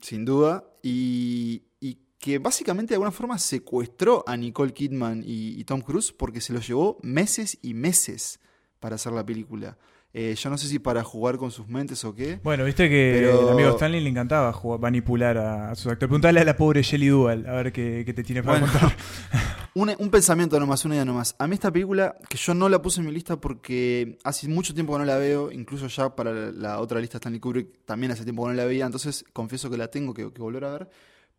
[0.00, 0.64] sin duda.
[0.82, 6.12] Y, y que básicamente de alguna forma secuestró a Nicole Kidman y, y Tom Cruise
[6.12, 8.38] porque se los llevó meses y meses
[8.80, 9.76] para hacer la película.
[10.18, 12.40] Eh, yo no sé si para jugar con sus mentes o qué.
[12.42, 16.08] Bueno, viste que Pero- el amigo Stanley le encantaba jugar- manipular a, a sus actores.
[16.08, 18.72] Preguntale a la pobre Shelley Duval, a ver qué, qué te tiene para Bueno.
[18.72, 18.96] contar.
[19.74, 21.36] Un, un pensamiento nomás, una idea nomás.
[21.38, 24.72] A mí esta película, que yo no la puse en mi lista porque hace mucho
[24.72, 28.10] tiempo que no la veo, incluso ya para la, la otra lista Stanley Kubrick también
[28.10, 30.70] hace tiempo que no la veía, entonces confieso que la tengo que, que volver a
[30.72, 30.88] ver.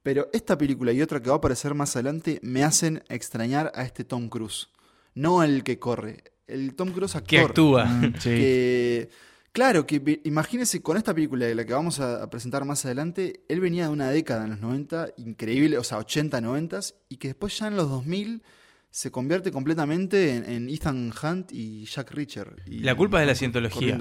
[0.03, 3.81] Pero esta película y otra que va a aparecer más adelante me hacen extrañar a
[3.81, 4.67] este Tom Cruise.
[5.15, 7.27] No el que corre, el Tom Cruise actor.
[7.29, 7.85] Que actúa.
[7.85, 8.29] Mm, sí.
[8.29, 9.09] Que,
[9.51, 13.41] claro, que imagínense con esta película de la que vamos a, a presentar más adelante,
[13.49, 16.79] él venía de una década en los 90, increíble, o sea, 80, 90,
[17.09, 18.43] y que después ya en los 2000
[18.89, 22.55] se convierte completamente en, en Ethan Hunt y Jack Reacher.
[22.65, 23.99] Y La culpa es de la cientología.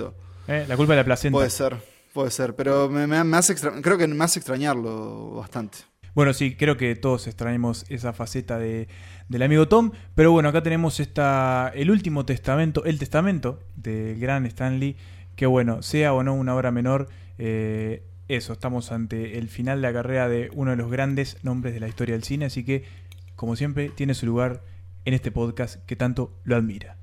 [0.49, 1.37] Eh, La culpa de la placenta.
[1.37, 1.77] Puede ser,
[2.13, 5.79] puede ser, pero me, me- me hace creo que me hace extrañarlo bastante.
[6.17, 8.89] Bueno, sí, creo que todos extrañamos esa faceta de,
[9.29, 9.91] del amigo Tom.
[10.15, 14.97] Pero bueno, acá tenemos esta, el último testamento, el testamento del gran Stanley.
[15.37, 19.89] Que bueno, sea o no una obra menor, eh, eso, estamos ante el final de
[19.89, 22.47] la carrera de uno de los grandes nombres de la historia del cine.
[22.47, 22.87] Así que,
[23.35, 24.63] como siempre, tiene su lugar
[25.05, 26.97] en este podcast que tanto lo admira.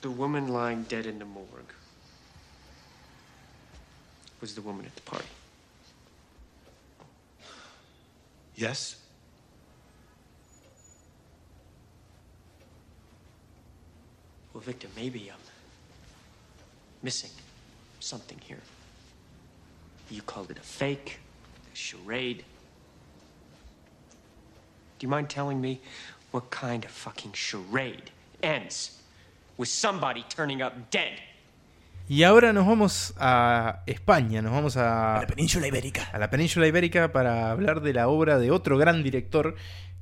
[0.00, 1.72] The the morgue
[4.64, 5.37] woman at the.
[8.58, 8.96] Yes?
[14.52, 15.38] Well, Victor, maybe I'm
[17.04, 17.30] missing
[18.00, 18.58] something here.
[20.10, 21.20] You called it a fake,
[21.72, 22.38] a charade.
[24.98, 25.80] Do you mind telling me
[26.32, 28.10] what kind of fucking charade
[28.42, 29.00] ends
[29.56, 31.20] with somebody turning up dead?
[32.10, 36.08] Y ahora nos vamos a España, nos vamos a, península ibérica.
[36.10, 39.54] a la península ibérica para hablar de la obra de otro gran director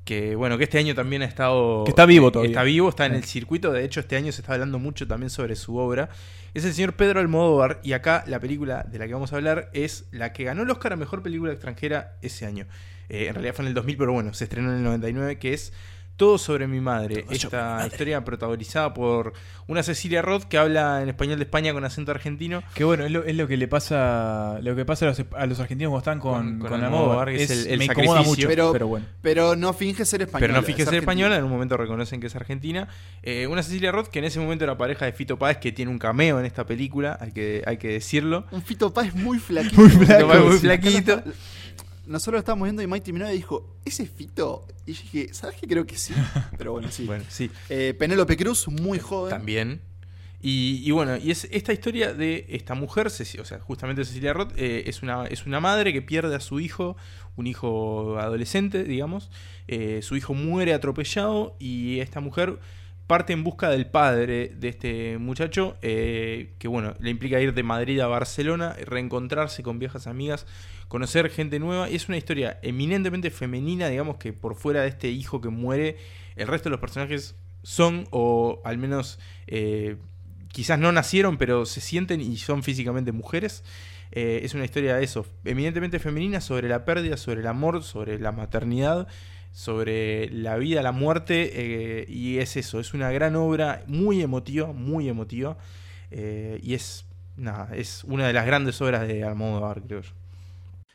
[0.04, 2.52] que bueno que este año también ha estado Que está vivo todavía.
[2.52, 5.30] está vivo está en el circuito de hecho este año se está hablando mucho también
[5.30, 6.08] sobre su obra
[6.54, 9.68] es el señor Pedro Almodóvar y acá la película de la que vamos a hablar
[9.72, 12.66] es la que ganó el Oscar a mejor película extranjera ese año
[13.08, 15.54] Eh, en realidad fue en el 2000 pero bueno se estrenó en el 99 que
[15.54, 15.72] es
[16.16, 19.35] todo sobre mi madre, esta historia protagonizada por
[19.66, 22.62] una Cecilia Roth que habla en español de España con acento argentino.
[22.74, 25.46] Que bueno, es lo, es lo que le pasa lo que pasa a los, a
[25.46, 28.31] los argentinos cuando están con, Con- con Almodóvar, es el- el me incomoda sacrificio.
[28.31, 29.07] mucho, Pero- pero, bueno.
[29.20, 30.40] Pero no finge ser española.
[30.40, 31.00] Pero no es fíjese argentina.
[31.12, 32.88] española, en un momento reconocen que es argentina.
[33.22, 35.90] Eh, una Cecilia Roth que en ese momento era pareja de Fito Páez, que tiene
[35.90, 38.46] un cameo en esta película, hay que, hay que decirlo.
[38.52, 39.76] Un Fito Páez muy flaquito.
[39.83, 41.22] Muy flaco, muy flaquito.
[42.06, 44.66] Nosotros lo estábamos viendo y Mighty Minogue dijo, ¿ese es Fito?
[44.86, 45.66] Y yo dije, ¿sabes qué?
[45.66, 46.14] Creo que sí.
[46.58, 47.04] Pero bueno, sí.
[47.04, 49.30] Bueno, sí, Eh, Penélope Cruz, muy joven.
[49.30, 49.80] también.
[50.40, 54.32] Y, y bueno, y es esta historia de esta mujer, Ceci- o sea, justamente Cecilia
[54.32, 56.96] Roth, eh, es, una, es una madre que pierde a su hijo,
[57.36, 59.30] un hijo adolescente, digamos.
[59.66, 62.58] Eh, su hijo muere atropellado y esta mujer
[63.06, 67.62] parte en busca del padre de este muchacho, eh, que bueno, le implica ir de
[67.62, 70.46] Madrid a Barcelona, reencontrarse con viejas amigas,
[70.88, 71.88] conocer gente nueva.
[71.88, 75.96] Es una historia eminentemente femenina, digamos que por fuera de este hijo que muere,
[76.34, 79.96] el resto de los personajes son, o al menos eh,
[80.48, 83.62] quizás no nacieron, pero se sienten y son físicamente mujeres.
[84.12, 88.18] Eh, es una historia de eso, eminentemente femenina, sobre la pérdida, sobre el amor, sobre
[88.18, 89.08] la maternidad,
[89.56, 94.70] sobre la vida, la muerte, eh, y es eso, es una gran obra, muy emotiva,
[94.74, 95.56] muy emotiva,
[96.10, 97.06] eh, y es,
[97.38, 100.12] nada, es una de las grandes obras de Almodóvar, creo yo.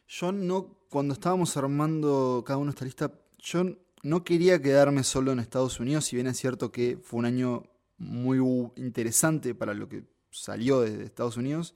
[0.07, 3.63] Yo no, cuando estábamos armando cada uno esta lista, yo
[4.03, 7.63] no quería quedarme solo en Estados Unidos, si bien es cierto que fue un año
[7.97, 8.37] muy
[8.75, 11.73] interesante para lo que salió desde Estados Unidos.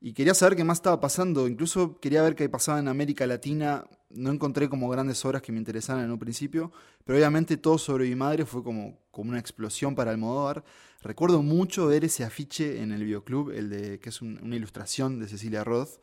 [0.00, 1.48] Y quería saber qué más estaba pasando.
[1.48, 3.86] Incluso quería ver qué pasaba en América Latina.
[4.16, 6.72] No encontré como grandes obras que me interesaran en un principio.
[7.04, 10.64] Pero obviamente todo sobre mi madre fue como, como una explosión para Almodóvar.
[11.02, 15.18] Recuerdo mucho ver ese afiche en el videoclub, el de que es un- una ilustración
[15.20, 16.00] de Cecilia Roth.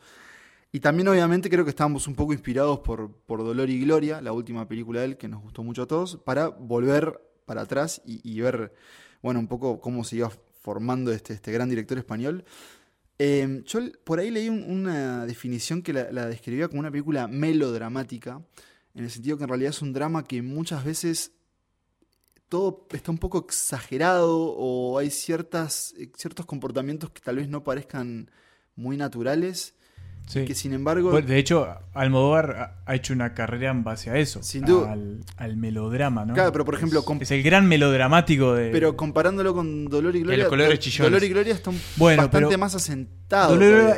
[0.71, 4.31] Y también obviamente creo que estábamos un poco inspirados por, por Dolor y Gloria, la
[4.31, 8.21] última película de él que nos gustó mucho a todos, para volver para atrás y,
[8.23, 8.73] y ver,
[9.21, 12.45] bueno, un poco cómo se iba formando este, este gran director español.
[13.23, 17.27] Eh, yo por ahí leí un- una definición que la, la describía como una película
[17.27, 18.41] melodramática,
[18.95, 21.31] en el sentido que en realidad es un drama que muchas veces
[22.49, 27.63] todo está un poco exagerado o hay ciertas, eh, ciertos comportamientos que tal vez no
[27.63, 28.31] parezcan
[28.75, 29.75] muy naturales,
[30.27, 30.45] Sí.
[30.45, 31.11] que sin embargo...
[31.11, 34.93] Bueno, de hecho, Almodóvar ha- hecho una carrera en base a eso, Sin duda.
[34.93, 36.33] al, al melodrama, ¿no?
[36.33, 38.69] Claro, pero por ejemplo, es, el gran melodramático de...
[38.71, 41.11] Pero comparándolo con Dolor y Gloria, los colores chillones.
[41.11, 43.55] Dolor y Gloria está un- Bueno, bastante pero- más asentado.
[43.55, 43.97] Dolor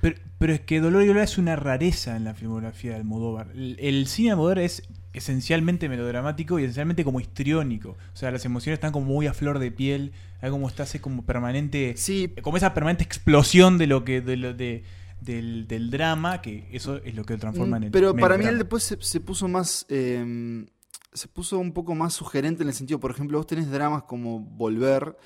[0.00, 3.48] pero, pero es que Dolor y Gloria es una rareza en la filmografía de Almodóvar.
[3.54, 7.90] El, el cine de Almodóvar es esencialmente melodramático y esencialmente como histriónico.
[7.90, 10.98] O sea, las emociones están como muy a flor de piel, hay como está así
[11.00, 14.84] como permanente, Sí, como esa permanente explosión de lo que de lo de
[15.20, 18.38] del, del drama, que eso es lo que lo transforma en Mm, el Pero para
[18.38, 19.86] mí él después se, se puso más.
[19.88, 20.66] eh,
[21.12, 24.38] se puso un poco más sugerente en el sentido, por ejemplo, vos tenés dramas como
[24.40, 25.16] Volver.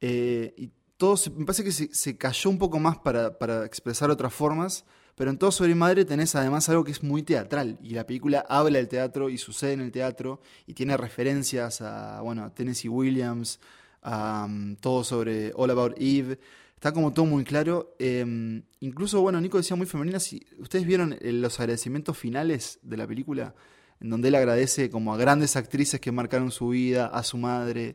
[0.00, 3.64] eh, y todo se- me parece que se, se cayó un poco más para, para
[3.64, 4.84] expresar otras formas.
[5.14, 7.78] Pero en todo sobre madre tenés además algo que es muy teatral.
[7.82, 10.40] Y la película habla del teatro y sucede en el teatro.
[10.66, 13.60] Y tiene referencias a, bueno, a Tennessee Williams,
[14.02, 16.38] a mm, todo sobre All About Eve.
[16.82, 17.94] Está como todo muy claro.
[18.00, 20.18] eh, incluso, bueno, Nico decía muy femenina.
[20.18, 23.54] Si ustedes vieron eh, los agradecimientos finales de la película,
[24.00, 27.94] en donde él agradece como a grandes actrices que marcaron su vida, a su madre.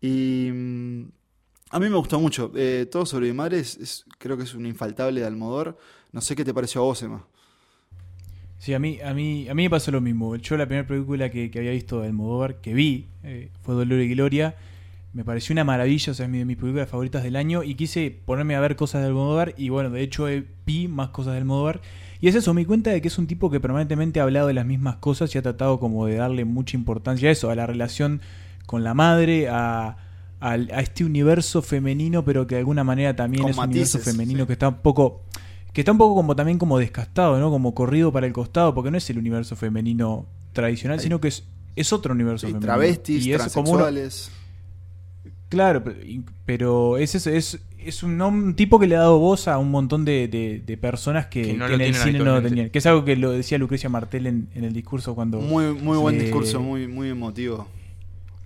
[0.00, 1.02] Y mm,
[1.68, 2.50] a mí me gustó mucho.
[2.56, 3.62] Eh, todo sobre mi madre
[4.16, 5.76] creo que es un infaltable de Almodóvar.
[6.10, 7.26] No sé qué te pareció a vos, Emma.
[8.58, 10.34] Sí, a mí, a mí, a mí me pasó lo mismo.
[10.36, 14.00] Yo la primera película que, que había visto de Almodóvar, que vi, eh, fue Dolor
[14.00, 14.56] y Gloria.
[15.14, 17.62] Me pareció una maravilla, o sea, es mi- de mis películas favoritas del año.
[17.62, 19.54] Y quise ponerme a ver cosas de Almodóvar.
[19.56, 21.80] Y bueno, de hecho eh, vi más cosas de Almodóvar.
[22.20, 24.48] Y es eso, me di cuenta de que es un tipo que permanentemente ha hablado
[24.48, 27.54] de las mismas cosas y ha tratado como de darle mucha importancia a eso, a
[27.54, 28.20] la relación
[28.66, 29.96] con la madre, a,
[30.78, 34.46] este universo femenino, pero que de alguna manera también Con es un universo femenino sí.
[34.48, 35.22] que está un poco
[35.72, 37.50] que está un poco como también como descastado, ¿no?
[37.50, 41.44] Como corrido para el costado, porque no es el universo femenino tradicional, sino que es,
[41.76, 42.66] es otro universo Sí, femenino.
[42.72, 44.30] travestis, Y es como uno- transexuales.
[45.54, 45.82] Claro,
[46.44, 49.70] pero, es eso, es, es un, un tipo que le ha dado voz a un
[49.70, 52.42] montón de, de- de personas que, Que no que lo en el cine no lo
[52.42, 52.70] tenían.
[52.70, 55.40] Que es algo que lo decía Lucrecia Martel en, en el discurso cuando...
[55.40, 57.66] Muy, muy buen discurso, muy, muy emotivo.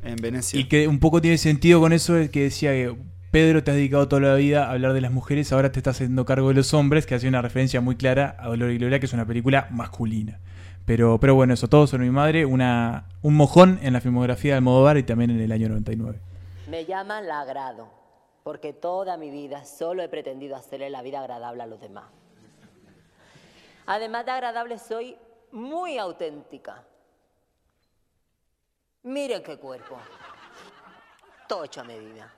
[0.04, 0.58] En Venecia.
[0.60, 2.94] Y que un poco tiene sentido con eso, es que decía que
[3.30, 5.96] Pedro te has dedicado toda la vida a hablar de las mujeres, ahora te estás
[5.96, 9.00] haciendo cargo de los hombres, que hace una referencia muy clara a Dolor y Gloria,
[9.00, 10.38] que es una película masculina.
[10.86, 14.56] Pero, pero bueno, eso todo sobre mi madre, una, un mojón en la filmografía de
[14.58, 16.18] Almodóvar y también en el año 99.
[16.68, 17.90] Me llaman la agrado,
[18.42, 22.04] porque toda mi vida solo he pretendido hacerle la vida agradable a los demás.
[23.86, 25.16] Además de agradable, soy
[25.50, 26.84] muy auténtica.
[29.02, 29.98] Miren qué cuerpo.
[31.48, 32.34] Todo hecho a medida.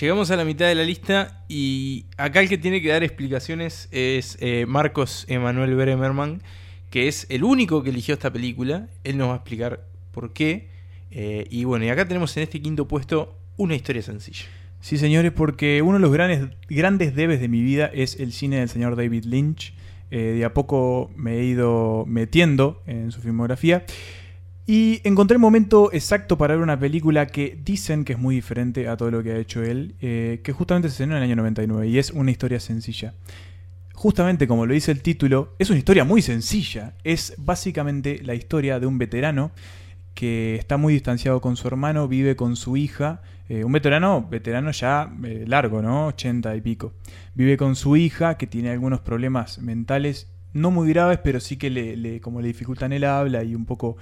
[0.00, 3.88] Llegamos a la mitad de la lista y acá el que tiene que dar explicaciones
[3.90, 6.42] es eh, Marcos Emanuel Bremerman,
[6.90, 8.88] que es el único que eligió esta película.
[9.02, 10.75] Él nos va a explicar por qué.
[11.18, 14.44] Eh, y bueno, y acá tenemos en este quinto puesto una historia sencilla.
[14.80, 18.58] Sí, señores, porque uno de los grandes, grandes debes de mi vida es el cine
[18.58, 19.72] del señor David Lynch.
[20.10, 23.86] Eh, de a poco me he ido metiendo en su filmografía.
[24.66, 28.86] Y encontré el momento exacto para ver una película que dicen que es muy diferente
[28.86, 31.36] a todo lo que ha hecho él, eh, que justamente se estrenó en el año
[31.36, 33.14] 99 y es una historia sencilla.
[33.94, 36.92] Justamente como lo dice el título, es una historia muy sencilla.
[37.04, 39.52] Es básicamente la historia de un veterano
[40.16, 44.70] que está muy distanciado con su hermano, vive con su hija, eh, un veterano, veterano
[44.72, 46.06] ya eh, largo, ¿no?
[46.08, 46.94] 80 y pico.
[47.34, 51.68] Vive con su hija que tiene algunos problemas mentales, no muy graves, pero sí que
[51.68, 53.98] le, le- como le dificultan el habla y un poco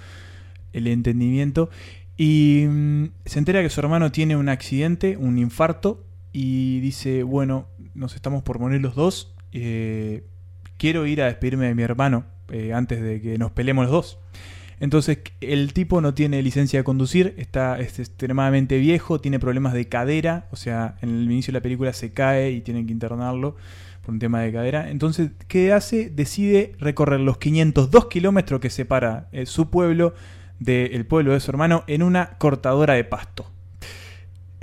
[0.73, 1.69] el entendimiento.
[2.17, 7.67] Y mm, se entera que su hermano tiene un accidente, un infarto, y dice, bueno,
[7.95, 10.23] nos estamos por morir los dos, eh,
[10.79, 12.25] quiero ir a despedirme de mi hermano
[12.73, 14.19] antes de que nos peleemos los dos.
[14.81, 19.89] Entonces el tipo no tiene licencia de conducir, está es extremadamente viejo, tiene problemas de
[19.89, 23.57] cadera, o sea, en el inicio de la película se cae y tienen que internarlo
[24.03, 24.91] por un tema de cadera.
[24.91, 26.11] Entonces, ¿qué hace?
[26.11, 30.15] Decide recorrer los 502 kilómetros que separa eh, su pueblo
[30.59, 33.54] del pueblo de su hermano en una cortadora de pasto.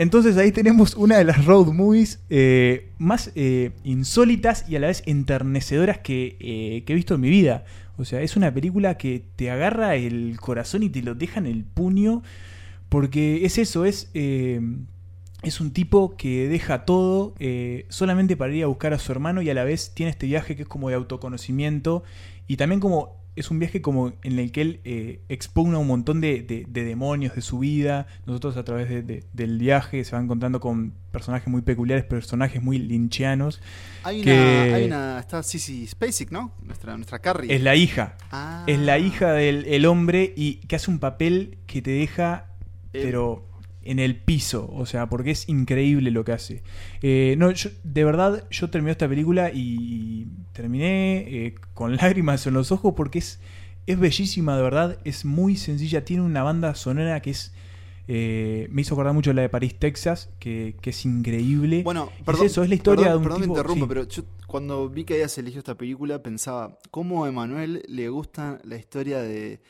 [0.02, 4.88] Entonces ahí tenemos una de las road movies eh, más eh, insólitas y a la
[4.88, 7.66] vez enternecedoras que, eh, que he visto en mi vida.
[7.98, 11.46] O sea, es una película que te agarra el corazón y te lo deja en
[11.46, 12.24] el puño.
[12.90, 17.36] Porque es eso, es, es un tipo que deja todo
[17.90, 20.56] solamente para ir a buscar a su hermano y a la vez tiene este viaje
[20.56, 22.02] que es como de autoconocimiento
[22.48, 26.20] y también como es un viaje como en el que él eh, expugna un montón
[26.22, 28.06] de, de- de demonios de su vida.
[28.26, 32.62] Nosotros a través de- de- del viaje se va encontrando con personajes muy peculiares, personajes
[32.62, 33.62] muy linchianos.
[34.04, 35.20] Hay que una, hay una.
[35.20, 36.52] Está Sissy Spacek, ¿no?
[36.64, 37.54] Nuestra, nuestra Carrie.
[37.56, 38.18] Es la hija.
[38.32, 38.64] Ah.
[38.68, 42.48] Es la hija del el hombre y que hace un papel que te deja,
[42.94, 43.00] Eh.
[43.04, 43.48] pero
[43.84, 44.70] en el piso.
[44.74, 46.64] O sea, porque es increíble lo que hace.
[47.02, 52.54] Eh, no, yo- de verdad, yo terminé esta película y terminé eh, con lágrimas en
[52.54, 53.40] los ojos porque es,
[53.88, 54.98] es bellísima, de verdad.
[55.04, 56.06] Es muy sencilla.
[56.06, 57.54] Tiene una banda sonora que es.
[58.08, 61.82] eh, me hizo acordar mucho la de París, Texas, que, que es increíble.
[61.84, 63.88] Bueno, Es perdón, eso, es la historia perdón, de un perdón tipo- interrumpa, sí.
[63.90, 68.60] pero yo cuando vi que hayas elegido esta película pensaba, ¿cómo a Emanuel le gusta
[68.66, 69.62] la historia de,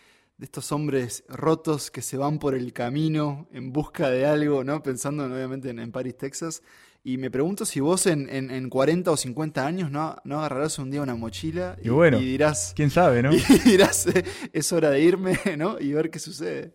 [0.41, 4.81] de estos hombres rotos que se van por el camino en busca de algo, ¿no?
[4.81, 6.63] Pensando en, obviamente en, en Paris, Texas.
[7.03, 10.79] Y me pregunto si vos en, en, en 40 o 50 años no, no agarrarás
[10.79, 13.31] un día una mochila Y bueno, y dirás, quién sabe, ¿no?
[13.35, 15.79] y dirás, eh, es hora de irme, ¿no?
[15.79, 16.73] Y ver qué sucede.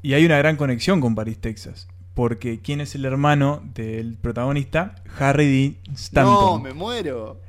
[0.00, 1.88] Y hay una gran conexión con París, Texas.
[2.14, 5.02] Porque ¿quién es el hermano del protagonista?
[5.18, 6.62] Harry Dean No, Stanton.
[6.62, 7.40] me muero.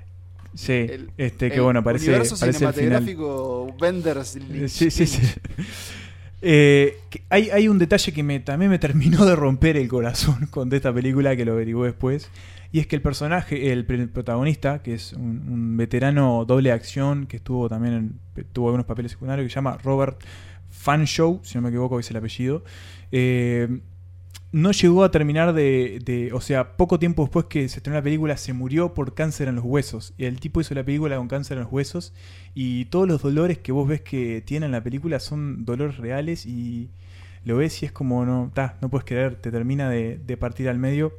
[0.55, 3.03] Sí, El- este que el bueno, parece, universo parece el final.
[3.03, 4.37] cinematográfico Benders.
[4.71, 5.21] Sí, sí, sí.
[6.47, 6.97] Eh,
[7.29, 10.93] hay, hay un detalle que me, también me terminó de romper el corazón con esta
[10.93, 12.29] película, que lo averigué después.
[12.71, 17.25] Y es que el personaje, el, pr- protagonista, que es un, un veterano doble acción,
[17.25, 20.21] que estuvo también en- tuvo algunos papeles secundarios, que se llama Robert
[20.69, 22.63] Fanshaw, si no me equivoco, es el apellido.
[23.11, 23.79] eh,
[24.55, 28.03] no llegó a terminar de, de- O sea, poco tiempo después que se estrenó la
[28.03, 30.13] película, se murió por cáncer en los huesos.
[30.17, 32.13] Y el tipo hizo la película con cáncer en los huesos.
[32.53, 36.45] Y todos los dolores que vos ves que tiene en la película son dolores reales.
[36.45, 36.89] Y
[37.43, 40.69] lo ves y es como, no, ta, no puedes creer, te termina de, de partir
[40.69, 41.13] al medio.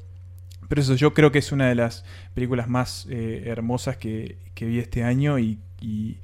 [0.68, 4.66] Pero eso yo creo que es una de las películas más eh, hermosas que, que
[4.66, 5.38] vi este año.
[5.38, 6.16] Y, y,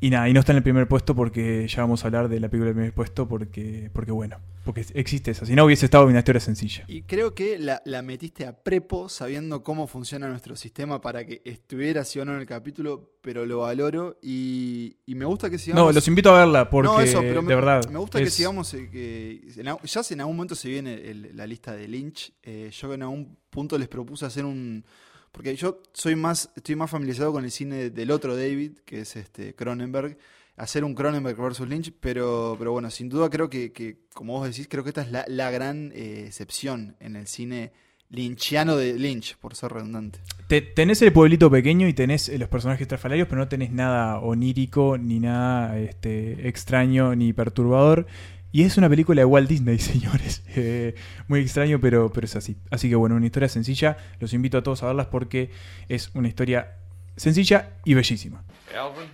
[0.00, 2.40] y nada, y no está en el primer puesto porque ya vamos a hablar de
[2.40, 3.26] la película del primer puesto.
[3.26, 5.44] Porque, porque bueno, porque existe esa.
[5.46, 6.84] Si no hubiese estado una historia sencilla.
[6.88, 11.42] Y creo que la, la metiste a prepo sabiendo cómo funciona nuestro sistema para que
[11.44, 15.58] estuviera sí o no en el capítulo, pero lo valoro y, y me gusta que
[15.58, 15.84] sigamos.
[15.86, 17.88] No, los invito a verla porque No, eso, pero me, de verdad.
[17.90, 18.72] Me gusta que sigamos.
[18.74, 19.40] eh, que
[19.84, 23.02] ya si en algún momento se viene el- la lista de Lynch, eh, yo en
[23.02, 24.84] algún punto les propuse hacer un.
[25.32, 29.16] Porque yo soy más, estoy más familiarizado con el cine del otro David, que es
[29.16, 30.18] este Cronenberg.
[30.62, 34.48] Hacer un Cronenberg versus Lynch, pero, pero bueno, sin duda creo que, que, como vos
[34.48, 37.72] decís, creo que esta es la, la gran eh, excepción en el cine
[38.10, 40.20] lynchiano de Lynch, por ser redundante.
[40.46, 44.18] Te- tenés el pueblito pequeño y tenés eh, los personajes estrafalarios, pero no tenés nada
[44.20, 48.06] onírico, ni nada este, extraño, ni perturbador.
[48.52, 50.42] Y es una película de Walt Disney, señores.
[50.54, 50.94] Eh,
[51.26, 52.56] muy extraño, pero, pero es así.
[52.70, 53.96] Así que bueno, una historia sencilla.
[54.20, 55.50] Los invito a todos a verlas porque
[55.88, 56.76] es una historia
[57.16, 58.44] sencilla y bellísima.
[58.78, 59.08] Alvin,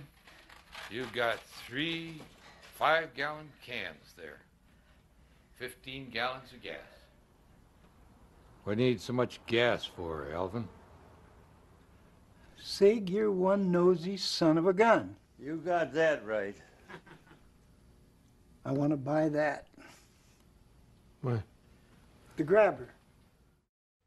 [0.89, 2.21] you've got three
[2.79, 4.39] five gallon cans there.
[5.57, 6.77] 15 gallons of gas.
[8.63, 10.67] What do you need so much gas for, Alvin?
[12.57, 15.15] Sig, you're one nosy son of a gun.
[15.37, 16.55] You got that right.
[18.65, 19.67] I want to buy that.
[21.21, 21.43] What?
[22.37, 22.93] The grabber.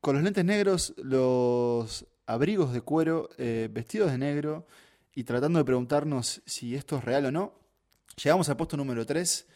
[0.02, 4.66] Con los lentes negros, los abrigos de cuero, eh, vestidos de negro
[5.14, 7.54] y tratando de preguntarnos si esto es real o no,
[8.22, 9.46] llegamos al puesto número 3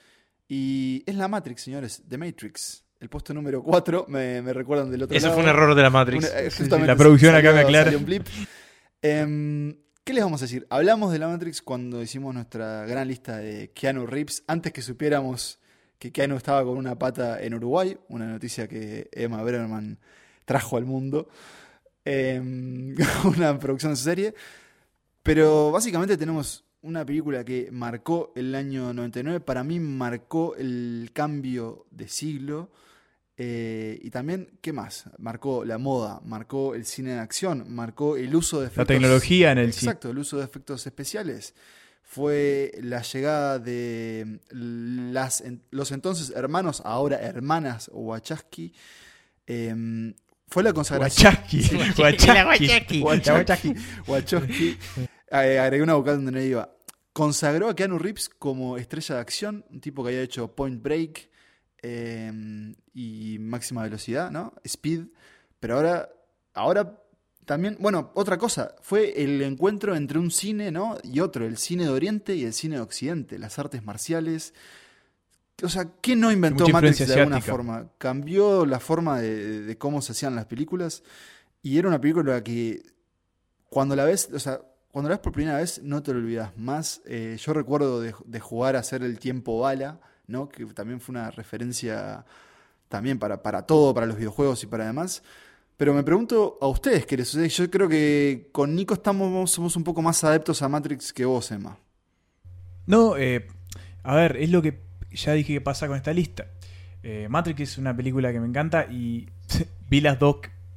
[0.48, 2.82] y es la Matrix, señores, The Matrix.
[2.98, 5.36] El puesto número 4 me, me recuerdan del otro Eso lado.
[5.36, 6.30] fue un error de la Matrix.
[6.30, 7.98] Una- eh, Sí, sí, justamente la producción acá me salió- aclara.
[7.98, 8.22] salió.
[9.02, 10.66] Em, ¿Qué les vamos a decir?
[10.70, 15.58] Hablamos de la Matrix cuando hicimos nuestra gran lista de Keanu Reeves, antes que supiéramos
[15.98, 19.98] que Keanu estaba con una pata en Uruguay, una noticia que Emma Bergerman
[20.44, 21.28] trajo al mundo,
[22.04, 22.40] eh,
[23.24, 24.34] una producción de su serie.
[25.26, 31.86] Pero básicamente tenemos una película que marcó el año 99, para mí marcó el cambio
[31.90, 32.70] de siglo.
[33.38, 35.10] eh, y también, ¿qué más?
[35.18, 38.86] Marcó la moda, marcó el cine de acción, marcó el uso de efectos.
[38.86, 39.90] tecnología en el cine.
[39.90, 41.54] Exacto, el uso de efectos especiales.
[42.02, 48.72] Fue la llegada de las, los entonces hermanos, ahora hermanas Wachowski.
[49.46, 50.14] em,
[50.48, 51.34] fue la consagración.
[51.34, 51.62] Wachowski.
[51.62, 51.76] Sí.
[51.98, 52.26] Wachowski.
[52.28, 53.02] La Wachowski.
[53.02, 53.28] Wachowski.
[53.28, 53.74] La Wachowski.
[54.06, 54.78] Wachowski.
[55.30, 56.72] Eh, agregué una vocal donde no iba.
[57.12, 61.30] Consagró a Keanu Reeves como estrella de acción, un tipo que había hecho Point Break
[61.82, 64.54] eh, y Máxima Velocidad, ¿no?
[64.64, 65.06] Speed.
[65.58, 66.08] Pero ahora,
[66.54, 67.02] ahora
[67.44, 70.98] también, bueno, otra cosa, fue el encuentro entre un cine, ¿no?
[71.02, 74.52] Y otro, el cine de Oriente y el cine de Occidente, las artes marciales.
[75.62, 77.88] O sea, ¿qué no inventó Matrix de alguna forma?
[77.98, 81.02] Cambió la forma de, de cómo se hacían las películas
[81.62, 82.82] y era una película que
[83.70, 84.60] cuando la ves, o sea,
[84.96, 87.02] cuando la ves por primera vez no te lo olvidas más.
[87.04, 90.48] Eh, yo recuerdo de, de jugar a hacer el tiempo bala, ¿no?
[90.48, 92.24] Que también fue una referencia
[92.88, 95.22] también para, para todo, para los videojuegos y para demás.
[95.76, 97.50] Pero me pregunto a ustedes qué les sucede.
[97.50, 101.50] Yo creo que con Nico estamos, somos un poco más adeptos a Matrix que vos,
[101.50, 101.76] Emma.
[102.86, 103.48] No, eh,
[104.02, 104.80] a ver, es lo que
[105.10, 106.46] ya dije que pasa con esta lista.
[107.02, 109.28] Eh, Matrix es una película que me encanta y
[109.90, 110.36] vi las dos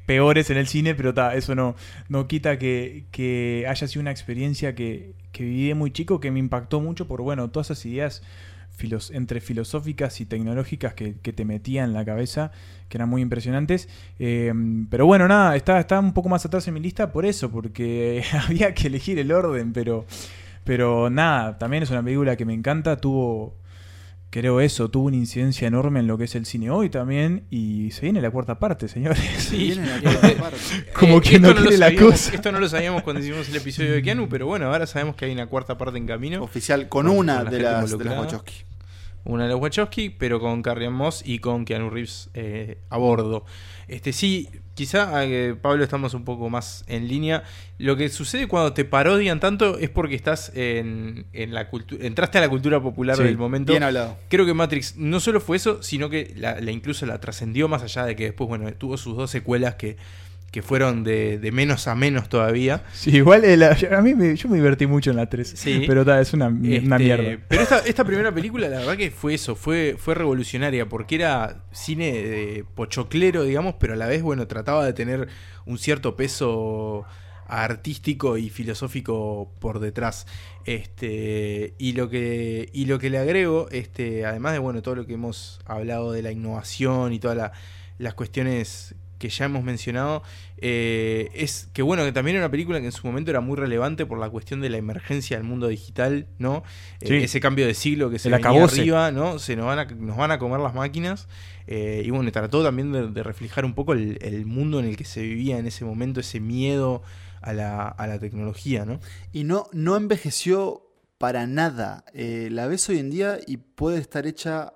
[0.10, 1.76] peores en el cine, pero ta, eso no,
[2.08, 6.40] no quita que, que haya sido una experiencia que, que viví muy chico, que me
[6.40, 8.24] impactó mucho por, bueno, todas esas ideas
[9.12, 12.52] entre filosóficas y tecnológicas que, que te metía en la cabeza,
[12.88, 13.88] que eran muy impresionantes.
[14.18, 14.52] Eh,
[14.90, 18.24] pero bueno, nada, está, está un poco más atrás en mi lista por eso, porque
[18.48, 20.08] había que elegir el orden, pero...
[20.64, 23.56] Pero nada, también es una película que me encanta, tuvo,
[24.30, 27.92] creo eso, tuvo una incidencia enorme en lo que es el cine hoy también, y
[27.92, 29.20] se viene la cuarta parte, señores.
[29.38, 29.58] Sí.
[29.74, 30.58] Viene la cuarta parte.
[30.94, 32.36] Como Eh, que esto no lo quiere la sabíamos- cosa.
[32.36, 35.26] Esto no lo sabíamos cuando hicimos el episodio de Keanu, pero bueno, ahora sabemos que
[35.26, 36.44] hay una cuarta parte en camino.
[36.44, 38.20] Oficial, con Con- una con la de, las, de las.
[38.20, 38.54] Wachowski.
[39.26, 42.98] Una de los Wachowski, pero con Carrie Ann Moss y con Keanu Reeves eh, a
[42.98, 43.46] bordo.
[43.90, 47.44] Este sí, quizá eh, Pablo estamos un poco más en línea.
[47.78, 52.38] Lo que sucede cuando te parodian tanto es porque estás en, en la cultura, entraste
[52.38, 53.74] a la cultura popular Sí, del momento.
[53.74, 54.18] bien hablado.
[54.30, 57.82] Creo que Matrix no solo fue eso, sino que la, la incluso la trascendió más
[57.84, 59.98] allá de que después, bueno, tuvo sus dos secuelas que,
[60.52, 62.84] que fueron de, de menos a menos todavía.
[62.94, 65.84] Sí, igual eh, la- a mí me- yo me divertí mucho en la 3, Sí.
[65.88, 67.40] pero ta, es una, una Este, mierda.
[67.48, 71.64] Pero esta, esta primera película, la verdad que fue eso, fue, fue revolucionaria, porque era
[71.72, 75.28] cine de pochoclero, digamos, pero a la vez, bueno, trataba de tener
[75.66, 77.06] un cierto peso
[77.52, 80.26] artístico y filosófico por detrás.
[80.66, 85.06] Este, y lo que, y lo que le agrego, este, además de bueno, todo lo
[85.06, 87.52] que hemos hablado de la innovación y todas la-
[87.98, 90.24] las cuestiones que ya hemos mencionado,
[90.58, 93.56] eh, es que bueno, que también era una película que en su momento era muy
[93.58, 96.64] relevante por la cuestión de la emergencia del mundo digital, ¿no?
[97.02, 97.14] Eh, Sí.
[97.16, 98.80] ese cambio de siglo que se El venía acabose.
[98.82, 99.38] arriba, ¿no?
[99.40, 101.28] Se nos van a, nos van a comer las máquinas.
[101.72, 104.98] eh, y bueno, trató también de, de reflejar un poco el, el mundo en el
[104.98, 107.04] que se vivía en ese momento, ese miedo
[107.42, 109.00] a la, a la tecnología, ¿no?
[109.32, 110.88] Y no, no envejeció
[111.20, 112.06] para nada.
[112.14, 114.74] Eh, la ves hoy en día y puede estar hecha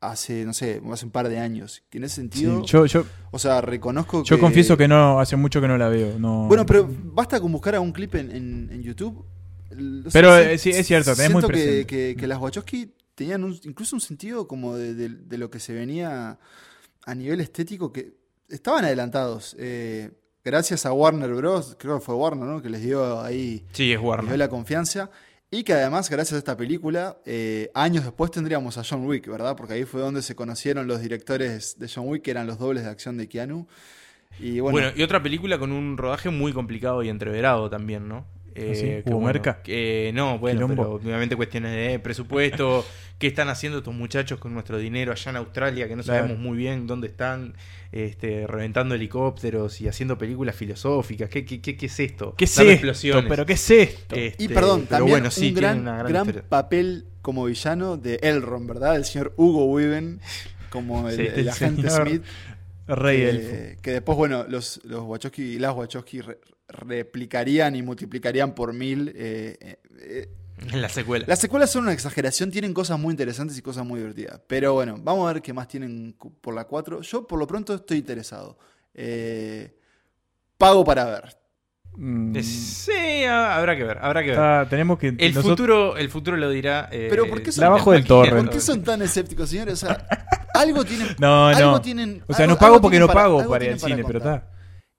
[0.00, 1.82] hace, no sé, hace un par de años.
[1.90, 2.60] Que en ese sentido.
[2.62, 4.40] Sí, yo- yo- o sea, reconozco Yo que.
[4.40, 6.18] confieso que no, hace mucho que no la veo.
[6.18, 9.18] No, Bueno, pero basta con buscar algún clip en, en- en YouTube.
[9.18, 11.86] O Pero, sea, eh, sí, es cierto, tenés muy siento que, presente.
[11.86, 15.60] que, que las Wachowski tenían un- incluso un sentido como de, de- de lo que
[15.60, 16.38] se venía
[17.06, 18.14] a nivel estético que
[18.48, 19.54] estaban adelantados.
[19.58, 20.10] Eh,
[20.44, 22.62] gracias a Warner Bros., creo que fue Warner, ¿no?
[22.62, 24.24] Que les dio ahí Sí, es Warner.
[24.24, 25.10] les dio la confianza.
[25.52, 29.56] Y que además, gracias a esta película, eh, años después tendríamos a John Wick, ¿verdad?
[29.56, 32.84] Porque ahí fue donde se conocieron los directores de John Wick, que eran los dobles
[32.84, 33.66] de acción de Keanu.
[34.38, 38.26] Y bueno, Bueno, y otra película con un rodaje muy complicado y entreverado también, ¿no?
[38.54, 39.62] Eh, ¿Ah, que ¿Hubo bueno, merca?
[40.14, 42.84] no, bueno, pero obviamente cuestiones de presupuesto,
[43.18, 46.56] qué están haciendo estos muchachos con nuestro dinero allá en Australia, que no sabemos muy
[46.58, 47.54] bien dónde están,
[47.92, 52.34] este, reventando helicópteros y haciendo películas filosóficas, ¿qué, qué, qué, qué es esto?
[52.36, 52.86] ¿Qué es Dame esto?
[52.86, 53.28] explosiones.
[53.28, 54.16] ¿Pero qué es esto?
[54.16, 57.44] Este, y perdón, pero también bueno, sí, un tiene gran, una gran gran papel como
[57.44, 58.96] villano de Elrond, ¿verdad?
[58.96, 60.20] El señor Hugo Weaven,
[60.70, 62.22] como el, Sí, el el agente Smith.
[62.86, 63.80] Rey Elfo.
[63.82, 66.38] que después, bueno, los, los Wachowski y las Wachowski re-
[66.72, 69.12] replicarían y multiplicarían por mil.
[69.14, 70.28] eh, eh, eh,
[70.72, 71.24] En la secuela.
[71.28, 74.40] Las secuelas son una exageración, tienen cosas muy interesantes y cosas muy divertidas.
[74.46, 77.00] Pero bueno, vamos a ver qué más tienen por la 4.
[77.02, 78.58] Yo por lo pronto estoy interesado.
[78.94, 79.74] Eh,
[80.58, 81.36] pago para ver.
[81.96, 84.36] Mm, Eh, Sí, ha- habrá que ver, habrá que ver.
[84.38, 85.08] está- tenemos que.
[85.08, 86.88] El nosotros- futuro, el futuro lo dirá.
[86.92, 88.50] eh, Pero ¿por qué son, La bajo del ¿por torrent.
[88.50, 89.82] qué son tan escépticos, señores?
[89.82, 90.06] O sea,
[90.54, 91.08] algo tienen.
[91.18, 91.80] No, algo no.
[91.80, 94.18] tienen- o sea, algo- no pago porque no pago para ir tienen al cine, pero
[94.18, 94.46] está.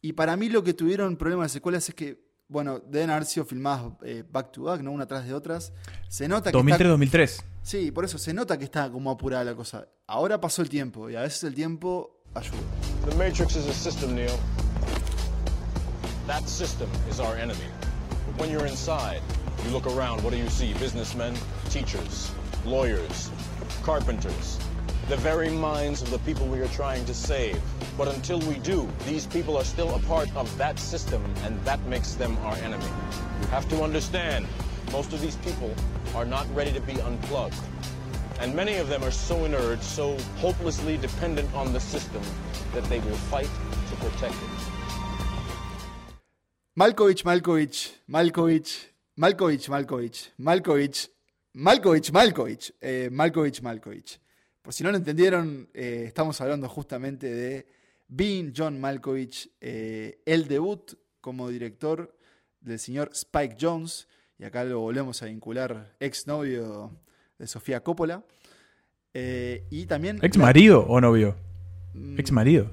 [0.01, 3.45] Y para mí lo que tuvieron problemas de secuelas es que, bueno, deben haber sido
[3.45, 4.91] filmadas eh, back to back, ¿no?
[4.91, 5.73] Una tras de otras.
[6.09, 6.57] Se nota que.
[6.57, 7.43] está- 2003-2003.
[7.63, 9.87] Sí, por eso se nota que está como apurada la cosa.
[10.07, 12.57] Ahora pasó el tiempo y a veces el tiempo ayuda.
[13.07, 14.35] The Matrix is a system, Neo.
[16.27, 17.67] That system is our enemy.
[18.27, 19.21] But when you're inside,
[19.65, 20.73] you look around, what do you see?
[20.79, 21.33] Businessmen,
[21.69, 22.31] teachers,
[22.65, 23.29] lawyers,
[23.83, 24.57] carpenters.
[25.09, 27.59] The very minds of the people we are trying to save.
[27.97, 31.79] But until we do, these people are still a part of that system, and that
[31.87, 32.85] makes them our enemy.
[33.41, 34.47] You have to understand,
[34.91, 35.73] most of these people
[36.15, 37.55] are not ready to be unplugged.
[38.39, 42.21] And many of them are so inert, so hopelessly dependent on the system,
[42.73, 43.49] that they will fight
[43.89, 44.49] to protect it.
[46.79, 48.87] Malkovich, Malkovich, Malkovich,
[49.19, 51.09] Malkovich, Malkovich, Malkovich,
[51.53, 54.17] Malkovich, Malkovich, eh, Malkovich, Malkovich.
[54.61, 57.65] Por si no lo entendieron, eh, estamos hablando justamente de
[58.13, 62.13] Being John Malkovich, eh, el debut como director
[62.59, 64.07] del señor Spike Jones,
[64.37, 66.91] y acá lo volvemos a vincular, ex novio
[67.39, 68.23] de Sofía Coppola,
[69.13, 70.19] eh, y también...
[70.21, 71.35] ¿Ex la- marido o novio?
[71.93, 72.71] Mm, Ex marido.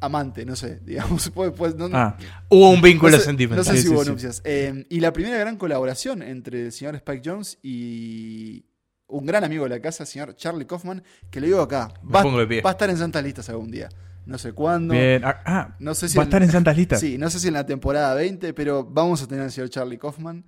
[0.00, 1.30] amante, no sé, digamos.
[1.34, 2.18] Pues, pues, no- Ah.
[2.50, 3.64] Hubo un vínculo no sé, sentimental.
[3.64, 4.10] No sé Sí, si sí, hubo sí.
[4.10, 4.42] nupcias.
[4.44, 8.66] Eh, y la primera gran colaboración entre el señor Spike Jones y
[9.08, 12.22] un gran amigo de la casa, el señor Charlie Kaufman, que le digo acá, va,
[12.24, 13.88] va a estar en Santas Listas algún día.
[14.26, 14.92] No sé cuándo.
[14.92, 15.24] Bien.
[15.24, 17.00] Ah, ah, No sé si va a estar en Santas Listas.
[17.00, 19.98] Sí, no sé si en la temporada 20, pero vamos a tener al señor Charlie
[19.98, 20.44] Kaufman.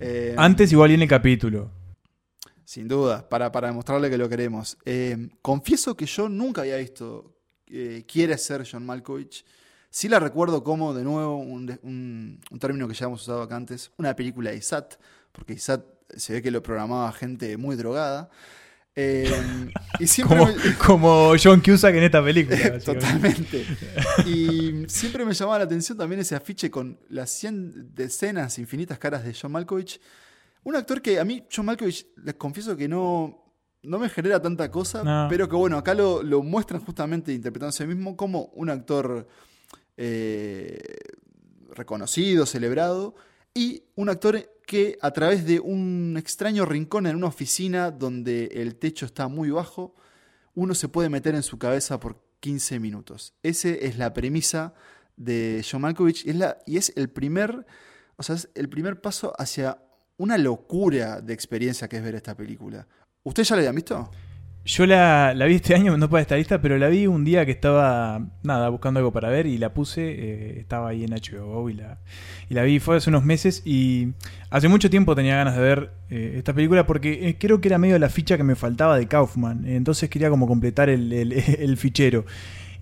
[0.00, 1.70] Eh, Antes igual viene el capítulo.
[2.64, 4.76] Sin duda, para, para demostrarle que lo queremos.
[4.84, 9.44] Eh, confieso que yo nunca había visto eh, Quiere ser John Malkovich.
[9.90, 13.56] Sí la recuerdo como, de nuevo, un, un- un término que ya hemos usado acá
[13.56, 14.94] antes, una película de ISAT,
[15.32, 15.84] porque ISAT
[16.16, 18.30] se ve que lo programaba gente muy drogada.
[19.02, 22.78] Eh, y siempre Como, me- como John Cusack en esta película.
[22.84, 23.64] Totalmente.
[24.26, 29.24] Y siempre me llamaba la atención también ese afiche con las 100 decenas, infinitas caras
[29.24, 30.00] de John Malkovich.
[30.64, 33.42] Un actor que a mí, John Malkovich, les confieso que no,
[33.82, 35.26] no me genera tanta cosa, No.
[35.30, 39.26] pero que bueno, acá lo, lo muestran justamente sí mismo como un actor
[39.96, 40.78] eh,
[41.74, 43.14] reconocido, celebrado,
[43.54, 44.36] y un actor
[44.70, 49.50] que a través de un extraño rincón en una oficina donde el techo está muy
[49.50, 49.96] bajo,
[50.54, 53.34] uno se puede meter en su cabeza por 15 minutos.
[53.42, 54.72] Esa es la premisa
[55.16, 57.66] de John Malkovich y es, la, y es el primer,
[58.14, 59.82] o sea, es el primer paso hacia
[60.18, 62.86] una locura de experiencia que es ver esta película.
[63.24, 64.08] ¿Ustedes ya la habían visto?
[64.64, 67.46] Yo la, la vi este año, no para esta lista, pero la vi un día
[67.46, 71.70] que estaba, nada, buscando algo para ver y la puse, eh, estaba ahí en HBO
[71.70, 71.98] y la,
[72.48, 74.08] y la vi, fue hace unos meses y
[74.50, 77.78] hace mucho tiempo tenía ganas de ver eh, esta película porque eh, creo que era
[77.78, 81.76] medio la ficha que me faltaba de Kaufman, entonces quería como completar el, el- el
[81.76, 82.26] fichero.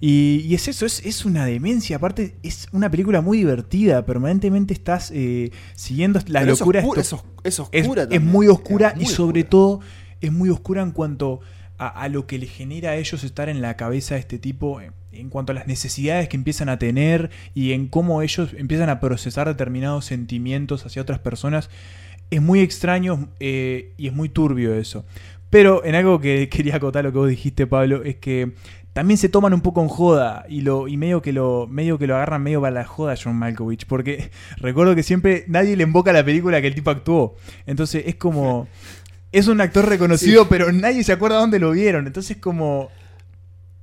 [0.00, 4.72] Y, y es eso, es, es una demencia, aparte es una película muy divertida, permanentemente
[4.72, 6.84] estás eh, siguiendo las Pero es locuras.
[6.84, 9.80] oscura- es os- es es, oscura es también, muy oscura es muy y sobre todo
[10.20, 11.40] es muy oscura en cuanto
[11.78, 14.92] a, lo que le genera a ellos estar en la cabeza de este tipo, en,
[15.12, 19.00] en cuanto a las necesidades que empiezan a tener y en cómo ellos empiezan a
[19.00, 21.70] procesar determinados sentimientos hacia otras personas.
[22.30, 25.04] Es muy extraño eh, y es muy turbio eso.
[25.50, 28.52] Pero en algo que quería acotar lo que vos dijiste, Pablo, es que
[28.98, 32.08] también se toman un poco en joda y lo y medio que lo medio que
[32.08, 35.84] lo agarran medio para la joda a John Malkovich porque recuerdo que siempre nadie le
[35.84, 38.66] invoca la película que el tipo actuó entonces es como
[39.32, 40.48] es un actor reconocido Sí.
[40.50, 42.90] pero nadie se acuerda dónde lo vieron entonces como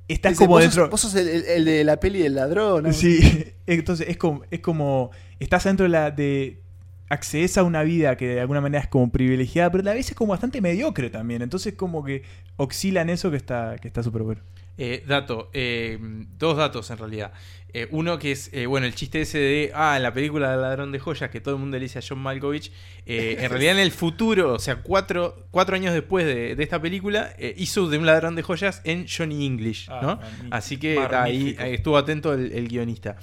[0.07, 2.35] estás Dice, como vos dentro Sos, vos sos el, el- el de la peli del
[2.35, 2.83] ladrón.
[2.83, 2.93] ¿no?
[2.93, 3.19] Sí,
[3.65, 6.61] entonces es como, es como estás dentro de la de
[7.09, 10.09] accedes a una vida que de alguna manera es como privilegiada, pero a la vez
[10.09, 11.41] es como bastante mediocre también.
[11.43, 12.23] Entonces como que
[12.57, 14.41] oscila en eso que está que está súper bueno.
[14.77, 15.97] Eh, dato, eh,
[16.37, 17.31] dos datos en realidad.
[17.73, 20.61] Eh, uno que es, eh, bueno, el chiste ese de, ah, en la película del
[20.61, 22.71] ladrón de joyas que todo el mundo le dice a John Malkovich,
[23.05, 27.33] en realidad en el futuro, o sea, cuatro, cuatro años después de, de esta película,
[27.57, 30.19] hizo de un ladrón de joyas en Johnny English, Ah, ¿no?
[30.51, 33.17] Así que ahí, estuvo atento el, el guionista.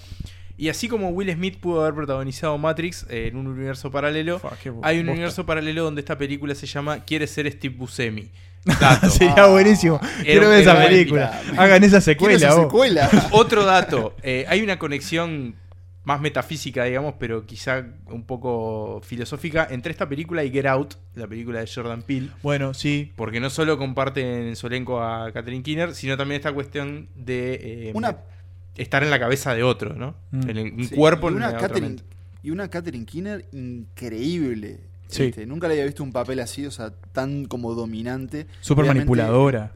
[0.59, 4.53] Y así como Will Smith pudo haber protagonizado Matrix eh, en un universo paralelo, Fua,
[4.83, 5.13] hay un bosta.
[5.13, 8.31] universo paralelo donde esta película se llama Quiere ser Steve Buscemi.
[8.65, 9.11] Dato.
[9.11, 10.01] Sería buenísimo.
[10.03, 11.41] Era Quiero ver esa película.
[11.57, 12.37] Hagan esa secuela.
[12.37, 13.11] esa secuela.
[13.33, 15.57] Otro dato, eh, hay una conexión
[16.05, 21.29] más metafísica, digamos, pero quizá un poco filosófica entre esta película y Get Out, la
[21.29, 22.29] película de Jordan Peele.
[22.43, 23.13] Bueno, sí.
[23.15, 27.55] Porque no solo comparten en su elenco a Catherine Keener, sino también esta cuestión de
[27.89, 28.17] eh, Una-
[28.77, 30.17] estar en la cabeza de otro, ¿no?
[30.33, 30.51] Mm.
[30.51, 32.05] En el- un Sí, cuerpo y en una la otra Catherine, mente.
[32.43, 34.81] y una Catherine Keener increíble.
[35.13, 35.25] Sí.
[35.25, 38.47] Este, nunca le había visto un papel así, o sea, tan como dominante.
[38.61, 39.73] Súper manipuladora.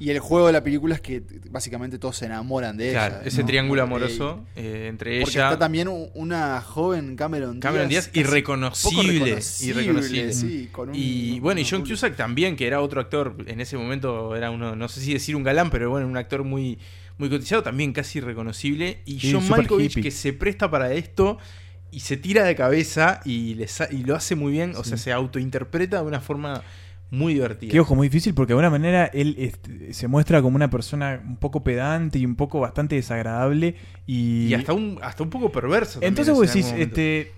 [0.00, 3.28] Y el juego de la película es que básicamente todos se enamoran de Claro, ella.
[3.28, 3.46] ese ¿no?
[3.46, 5.44] triángulo amoroso eh, entre Porque ella.
[5.50, 7.62] está también una joven Cameron Díaz.
[7.62, 10.32] Cameron Díaz irreconocible, irreconocible.
[10.32, 13.60] sí, con un- y bueno, y un- John Cusack también, que era otro actor, en
[13.60, 16.78] ese momento era uno, no sé si decir un galán, pero bueno, un actor muy,
[17.16, 19.00] muy cotizado, también casi irreconocible.
[19.04, 20.02] Y John Malkovich, hippie.
[20.02, 21.38] que se presta para esto
[21.94, 24.96] y se tira de cabeza y, le sa- y lo hace muy bien, o sea,
[24.96, 26.62] se autointerpreta de una forma
[27.10, 27.70] muy divertida.
[27.70, 31.22] Qué ojo, muy difícil porque de alguna manera él este, se muestra como una persona
[31.24, 33.76] un poco pedante y un poco bastante desagradable
[34.06, 34.46] y...
[34.48, 36.00] Y hasta un, hasta un poco perverso.
[36.02, 37.32] Entonces en vos decís, este...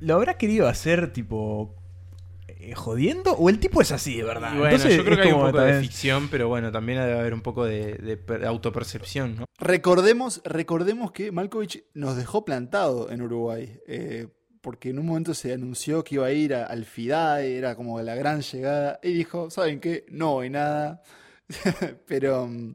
[0.00, 1.74] ¿Lo habrá querido hacer tipo...
[2.74, 3.32] jodiendo?
[3.34, 4.50] ¿O el tipo es así de verdad?
[4.50, 7.18] Bueno, Entonces, yo creo es que hay un poco de ficción, pero bueno, también debe
[7.18, 9.44] haber un poco de, de per- autopercepción, ¿no?
[9.58, 13.78] Recordemos, recordemos que Malkovich nos dejó plantado en Uruguay.
[13.86, 14.28] eh,
[14.62, 17.98] porque en un momento se anunció que iba a ir a- al FIDAE, era como
[18.02, 19.00] la gran llegada.
[19.02, 20.04] Y dijo, ¿saben qué?
[20.10, 21.02] No hay nada.
[22.06, 22.74] Pero mm,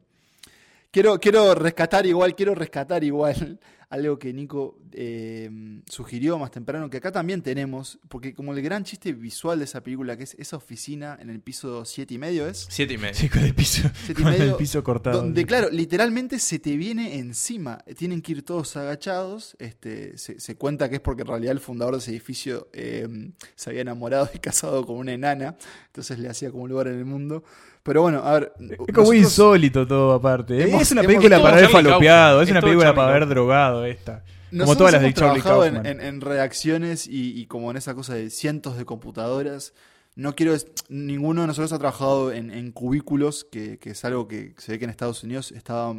[0.90, 6.96] quiero, quiero rescatar igual, quiero rescatar igual algo que Nico eh, sugirió más temprano, que
[6.96, 10.56] acá también tenemos, porque como el gran chiste visual de esa película, que es esa
[10.56, 12.66] oficina en el piso siete y medio, ¿es?
[12.68, 13.14] Siete y medio.
[13.14, 15.18] Sí, con el piso, Siete y con el medio, piso cortado.
[15.18, 17.78] Donde, claro, literalmente se te viene encima.
[17.96, 19.56] Tienen que ir todos agachados.
[19.60, 23.06] Este, se, se cuenta que es porque en realidad el fundador de ese edificio eh,
[23.54, 25.56] se había enamorado y casado con una enana.
[25.86, 27.44] Entonces le hacía como un lugar en el mundo.
[27.86, 28.52] Pero bueno, a ver.
[28.58, 30.62] Es como nosotros- insólito todo aparte.
[30.68, 33.34] Hemos- es una película para Charlie falopeado, es es una película Charlie para haber Kaufman.
[33.34, 34.24] drogado esta.
[34.50, 37.76] Como todas las de hemos Charlie trabajado en, en- en reacciones y, y como en
[37.78, 39.72] esa cosa de cientos de computadoras.
[40.14, 40.54] No quiero.
[40.88, 44.78] Ninguno de nosotros ha trabajado en, en cubículos, que, que es algo que se ve
[44.78, 45.94] que en Estados Unidos estaba,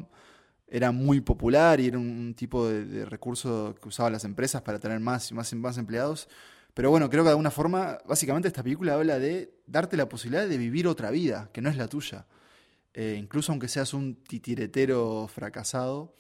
[0.68, 4.62] era muy popular y era un, un tipo de, de recurso que usaban las empresas
[4.64, 6.28] para tener más y más, y más empleados.
[6.78, 10.48] Pero bueno, creo que de alguna forma, básicamente esta película habla de darte la posibilidad
[10.48, 12.28] de vivir otra vida, que no es la tuya.
[12.94, 16.14] Eh, incluso aunque seas un titiretero fracasado,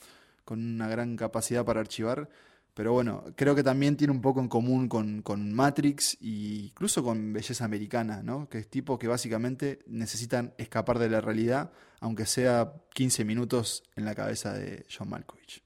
[0.44, 2.28] con una gran capacidad para archivar.
[2.74, 7.34] Pero bueno, creo que también tiene un poco en común con, Matrix e incluso con
[7.34, 8.50] Belleza Americana, ¿no?
[8.50, 14.06] Que es tipo que básicamente necesitan escapar de la realidad, aunque sea 15 minutos en
[14.06, 15.64] la cabeza de John Malkovich.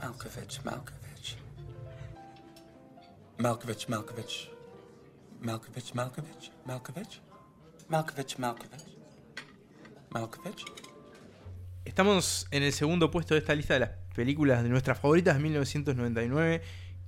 [0.00, 0.99] Malkovich, Malkovich.
[3.40, 4.50] Malkovich, Malkovich.
[5.40, 7.22] Malkovich, Malkovich, Malkovich.
[7.88, 8.84] Malkovich, Malkovich.
[10.10, 10.64] Malkovich.
[11.86, 15.42] Estamos en el segundo puesto de esta lista de las películas de nuestras favoritas de
[15.42, 16.60] 1999.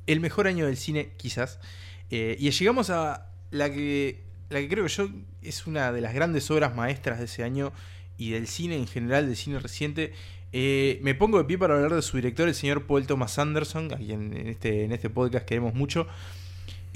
[0.07, 1.61] El mejor año del cine, quizás.
[2.09, 5.11] Eh, y llegamos a la que, la que creo yo
[5.43, 7.75] es una de las grandes obras maestras de ese año
[8.17, 10.15] y del cine en general, del cine reciente.
[10.53, 13.93] Eh, me pongo de pie para hablar de su director, el señor Paul Thomas Anderson,
[13.93, 16.07] a quien en este, en este podcast queremos mucho.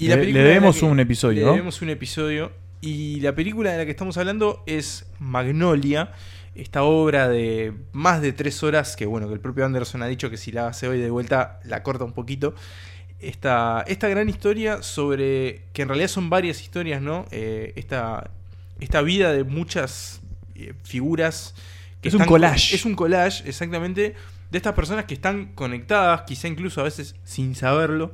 [0.09, 1.51] Le- le película de la debemos que- un episodio, Le ¿no?
[1.53, 2.51] debemos un episodio.
[2.79, 6.11] Y la película de la que estamos hablando es Magnolia.
[6.53, 10.29] Esta obra de más de tres horas, que bueno, que el propio Anderson ha dicho
[10.29, 12.53] que si la hace hoy de vuelta la corta un poquito.
[13.19, 17.25] Esta, esta gran historia sobre, que en realidad son varias historias, ¿no?
[17.31, 18.29] Eh, esta,
[18.79, 20.21] esta vida de muchas
[20.55, 21.55] eh, figuras.
[22.01, 22.75] Que Es un collage.
[22.75, 24.15] Es un collage, exactamente,
[24.51, 28.13] de estas personas que están conectadas, quizá incluso a veces sin saberlo,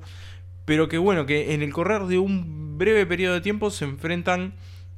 [0.65, 4.53] pero que bueno, que en el correr de un breve periodo de tiempo se enfrentan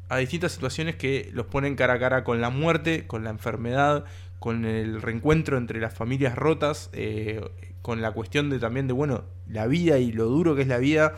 [0.07, 4.05] a distintas situaciones que los ponen cara a cara con la muerte, con la enfermedad,
[4.39, 7.41] con el reencuentro entre las familias rotas, eh,
[7.81, 10.77] con la cuestión de también de, bueno, la vida y lo duro que es la
[10.77, 11.15] vida,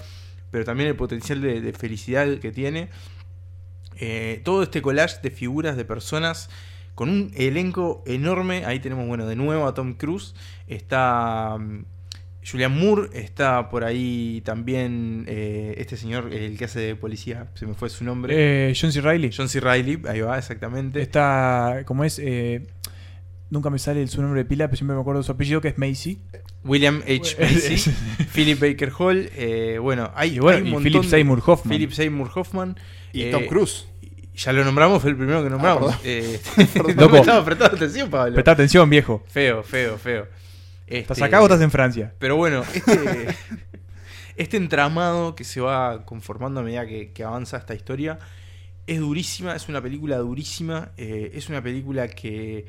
[0.52, 2.90] pero también el potencial de, de felicidad que tiene.
[4.00, 6.50] Eh, todo este collage de figuras de personas
[6.98, 8.66] con un elenco enorme.
[8.66, 10.34] Ahí tenemos, bueno, de nuevo a Tom Cruise.
[10.68, 11.86] Está mm,
[12.50, 13.10] Julian Moore.
[13.14, 17.50] Está por ahí también eh, este señor, el que hace de policía.
[17.54, 18.34] Se me fue su nombre.
[18.36, 19.00] Eh, John C.
[19.02, 19.30] Reilly.
[19.32, 19.60] John C.
[19.60, 21.00] Reilly, ahí va, exactamente.
[21.00, 22.66] Está, como es, eh,
[23.52, 25.62] nunca me sale el- su nombre de pila, pero siempre me acuerdo de su apellido,
[25.62, 26.20] que es Macy.
[26.64, 27.38] William H.
[27.40, 27.92] Macy,
[28.34, 31.70] Philip Baker Hall, eh, bueno, hay, bueno, hay un y montón Philip Seymour Hoffman.
[31.78, 32.76] Philip Seymour Hoffman.
[33.14, 33.88] Y eh, Tom Cruise.
[34.38, 35.96] Ya lo nombramos, fue el primero que nombramos.
[35.98, 36.02] perdón.
[36.06, 36.40] Eh,
[36.74, 36.96] Perdón.
[36.96, 37.14] no Loco.
[37.14, 38.34] me estaba prestando atención, Pablo.
[38.34, 39.24] Presta atención, viejo.
[39.28, 40.28] Feo, feo, feo.
[40.86, 42.14] ¿Estás Este, acá o estás en Francia?
[42.20, 43.28] Pero bueno, este,
[44.38, 48.20] este entramado que se va conformando a medida que, que avanza esta historia
[48.86, 52.66] es durísima, es una película durísima, eh, es una película que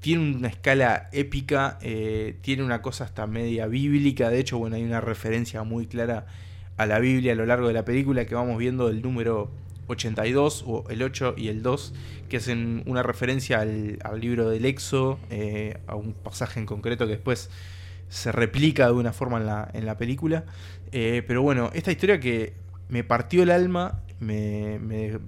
[0.00, 4.82] tiene una escala épica, eh, tiene una cosa hasta media bíblica, de hecho, bueno, hay
[4.82, 6.26] una referencia muy clara
[6.76, 9.50] a la Biblia a lo largo de la película que vamos viendo del número
[9.90, 11.94] 82 o el 8 y el 2
[12.28, 17.12] que hacen una referencia al, libro del Éxodo, eh, a un pasaje en concreto que
[17.12, 17.50] después
[18.08, 20.44] se replica de una forma en la, en la película.
[20.92, 22.54] Eh, pero bueno, esta historia que
[22.88, 25.18] me partió el alma, me, me-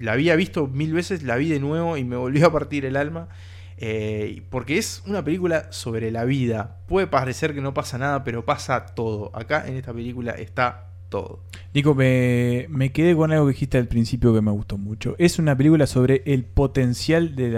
[0.00, 2.96] la había visto mil veces, la vi de nuevo y me volvió a partir el
[2.96, 3.28] alma.
[3.76, 6.78] eh, porque es una película sobre la vida.
[6.86, 9.30] Puede parecer que no pasa nada, pero pasa todo.
[9.34, 11.38] Acá en esta película está todo.
[11.72, 15.14] Nico, me, quedé con algo que dijiste al principio que me gustó mucho.
[15.18, 17.50] Es una película sobre el potencial de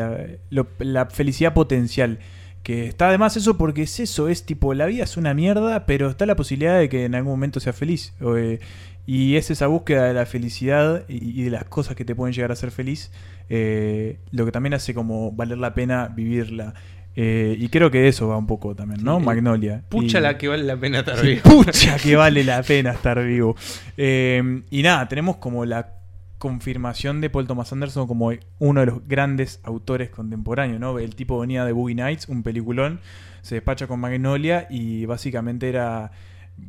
[0.50, 2.18] la, la felicidad potencial.
[2.62, 6.10] Que está además eso porque es eso, es tipo, la vida es una mierda, pero
[6.10, 8.12] está la posibilidad de que en algún momento sea feliz.
[8.20, 8.58] Eh,
[9.06, 12.34] y es esa búsqueda de la felicidad y, y de las cosas que te pueden
[12.34, 13.10] llegar a ser feliz,
[13.48, 16.74] eh, lo que también hace como valer la pena vivirla.
[17.18, 19.18] Eh, y creo que eso va un poco también, ¿no?
[19.18, 19.82] Sí, Magnolia.
[19.88, 21.62] pucha Y- la que vale la pena estar Sí, vivo.
[21.64, 23.56] Pucha que vale la pena estar vivo.
[23.96, 25.94] Eh, y nada, tenemos como la
[26.38, 30.98] confirmación de Paul Thomas Anderson como uno de los grandes autores contemporáneos, ¿no?
[30.98, 33.00] El tipo venía de Boogie Nights, un peliculón,
[33.40, 36.10] se despacha con Magnolia y básicamente era,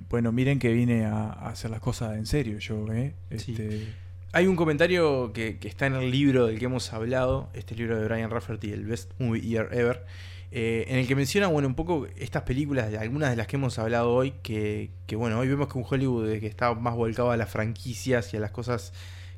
[0.10, 3.14] bueno, miren que vine a, a hacer las cosas en serio yo, ¿eh?
[3.30, 3.88] Este,
[4.32, 8.00] Hay un comentario que, que está en el libro del que hemos hablado, este libro
[8.00, 10.06] de Brian Rafferty, el Best Movie Year Ever,
[10.60, 13.78] eh, en el que menciona, bueno, un poco estas películas, algunas de las que hemos
[13.78, 17.38] hablado hoy, que, que, bueno, hoy vemos que un Hollywood que está más volcado a
[17.38, 18.92] las franquicias y a las cosas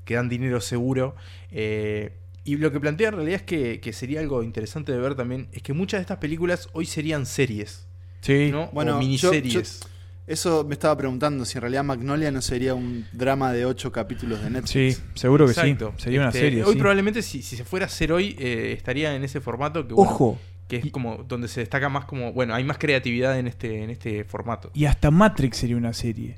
[0.06, 1.16] que dan dinero seguro.
[1.52, 2.14] eh,
[2.46, 5.50] y lo que plantea en realidad es que, que sería algo interesante de ver también,
[5.52, 7.86] es que muchas de estas películas hoy serían series.
[8.22, 8.50] Sí.
[8.52, 8.70] ¿no?
[8.72, 9.54] Bueno, o miniseries.
[9.82, 9.88] yo-
[10.26, 14.42] eso me estaba preguntando si en realidad Magnolia no sería un drama de ocho capítulos
[14.42, 14.96] de Netflix.
[14.98, 15.94] Sí, seguro que Exacto.
[15.98, 16.04] sí.
[16.04, 16.64] Sería una Este, serie.
[16.64, 16.80] Hoy sí.
[16.80, 20.12] probablemente si, si se fuera a hacer hoy eh, estaría en ese formato que bueno,
[20.12, 20.40] Ojo.
[20.70, 23.90] Que es como donde se destaca más como bueno hay más creatividad en este en
[23.90, 24.70] este formato.
[24.74, 26.38] Y hasta Matrix sería una serie.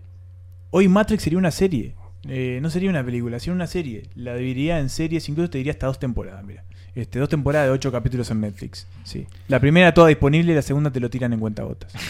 [0.72, 1.96] Hoy Matrix sería una serie.
[2.28, 4.04] Eh, no sería una película, sería una serie.
[4.16, 6.64] La dividiría en series, incluso te diría hasta dos temporadas, mira.
[6.96, 8.88] Este, dos temporadas de ocho capítulos en Netflix.
[9.04, 9.28] Sí.
[9.50, 11.94] La primera toda disponible y la segunda te lo tiran en cuentagotas.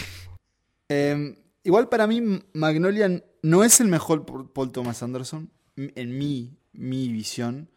[0.94, 2.20] Eh, igual para mí
[2.52, 7.70] Magnolia no es el mejor Paul Paul Thomas Anderson, en mi, mi visión.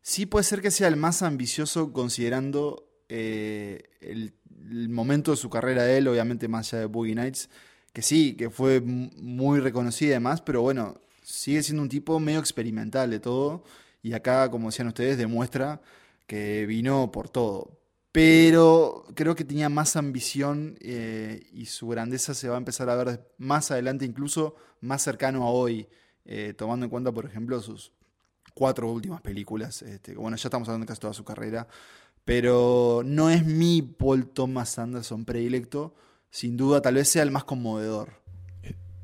[0.00, 4.34] Sí puede ser que sea el más ambicioso considerando eh, el,
[4.90, 7.50] momento de su carrera de él, obviamente más allá de Boogie Nights,
[7.92, 12.40] que sí, que fue muy reconocida y demás, pero bueno, sigue siendo un tipo medio
[12.40, 13.64] experimental de todo.
[14.02, 15.80] Y acá, como decían ustedes, demuestra
[16.26, 17.78] que vino por todo.
[18.12, 22.96] Pero creo que tenía más ambición eh, y su grandeza se va a empezar a
[22.96, 25.88] ver más adelante, incluso más cercano a hoy,
[26.24, 27.92] eh, tomando en cuenta, por ejemplo, sus
[28.54, 29.82] cuatro últimas películas.
[29.82, 31.66] Este, bueno, ya estamos hablando casi toda su carrera.
[32.24, 35.94] Pero no es mi Paul Thomas Anderson predilecto.
[36.30, 38.20] Sin duda, tal vez sea el más conmovedor.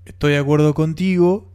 [0.04, 1.52] Estoy de acuerdo contigo.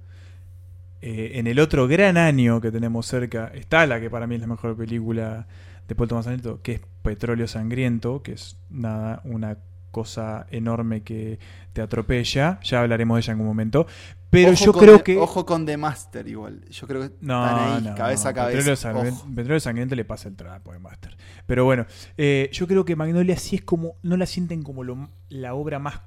[1.01, 4.41] Eh, en el otro gran año que tenemos cerca está la que para mí es
[4.41, 5.47] la mejor película
[5.87, 9.57] de Paul Thomas Anderson, que es Petróleo Sangriento, que es nada, una
[9.91, 11.39] cosa enorme que
[11.73, 12.59] te atropella.
[12.63, 13.87] Ya hablaremos de ella en un momento.
[14.35, 15.17] Pero Ojo yo con creo The- que.
[15.17, 16.61] Ojo con The Master igual.
[16.69, 18.57] Yo creo que No, están ahí, no, cabeza a cabeza.
[18.57, 19.25] Petróleo, Sangriento.
[19.35, 21.17] Petróleo Sangriento le pasa el trapo de Master.
[21.45, 21.85] Pero bueno,
[22.17, 23.95] eh, yo creo que Magnolia sí es como.
[24.03, 26.01] No la sienten como lo- la obra más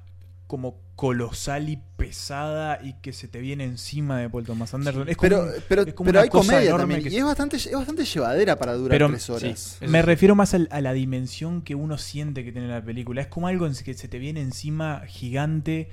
[0.47, 5.07] como colosal y pesada y que se te viene encima de Paul Thomas Anderson.
[5.07, 7.03] Es como Pero, pero, es como pero una hay cosa comedia también.
[7.03, 9.77] que Y es bastante, es bastante llevadera para durar pero tres horas.
[9.87, 13.21] me refiero más al- a, la dimensión que uno siente que tiene la película.
[13.21, 15.89] Es como algo en que se te viene encima gigante,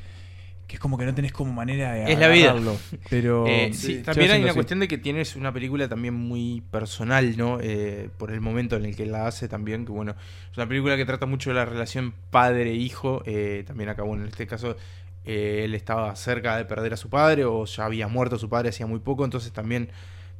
[0.66, 2.54] que es como que no tenés como manera de Es la vida.
[3.10, 4.56] Pero Eh, sí, también hay una así.
[4.56, 7.58] cuestión de que tienes una película también muy personal, ¿no?
[7.60, 10.14] Eh, por el momento en el que la hace también, que bueno,
[10.50, 13.22] es una película que trata mucho de la relación padre-hijo.
[13.26, 14.76] eh, también acabó en este caso,
[15.24, 18.70] eh, él estaba cerca de perder a su padre o ya había muerto su padre
[18.70, 19.90] hacía muy poco, entonces también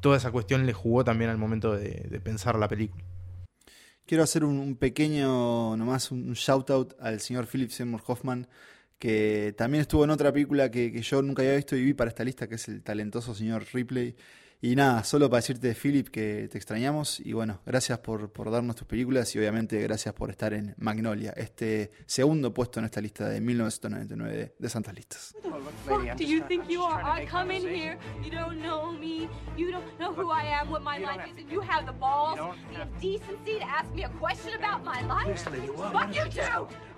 [0.00, 3.02] toda esa cuestión le jugó también al momento de, de pensar la película.
[4.06, 8.46] Quiero hacer un, un pequeño, nomás un shout out al señor Philip Seymour Hoffman,
[8.98, 12.24] que también estuvo en otra película que, yo nunca había visto y vi para esta
[12.24, 14.16] lista, que es el talentoso señor Ripley.
[14.62, 17.20] Y nada, solo para decirte, Philip, que te extrañamos.
[17.20, 21.34] Y bueno, gracias por, por darnos tus películas y obviamente gracias por estar en Magnolia,
[21.36, 25.36] este segundo puesto en esta lista de 1999 de, de Santas Listas.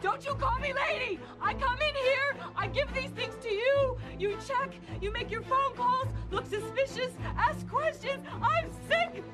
[0.03, 1.18] Don't you call me lady!
[1.40, 5.42] I come in here, I give these things to you, you check, you make your
[5.42, 8.24] phone calls, look suspicious, ask questions.
[8.40, 9.24] I'm sick!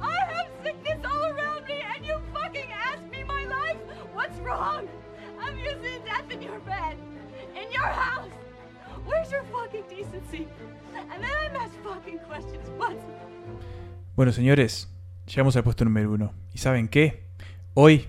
[0.00, 3.78] I have sickness all around me, and you fucking ask me my life?
[4.14, 4.88] What's wrong?
[5.40, 6.96] I'm using death in your bed,
[7.56, 8.30] in your house.
[9.04, 10.46] Where's your fucking decency?
[10.94, 12.68] And then I'm asked fucking questions.
[12.76, 12.96] What?
[14.14, 14.88] Bueno, señores,
[15.26, 16.32] llegamos al puesto número uno.
[16.52, 17.24] ¿Y saben qué?
[17.74, 18.06] Hoy,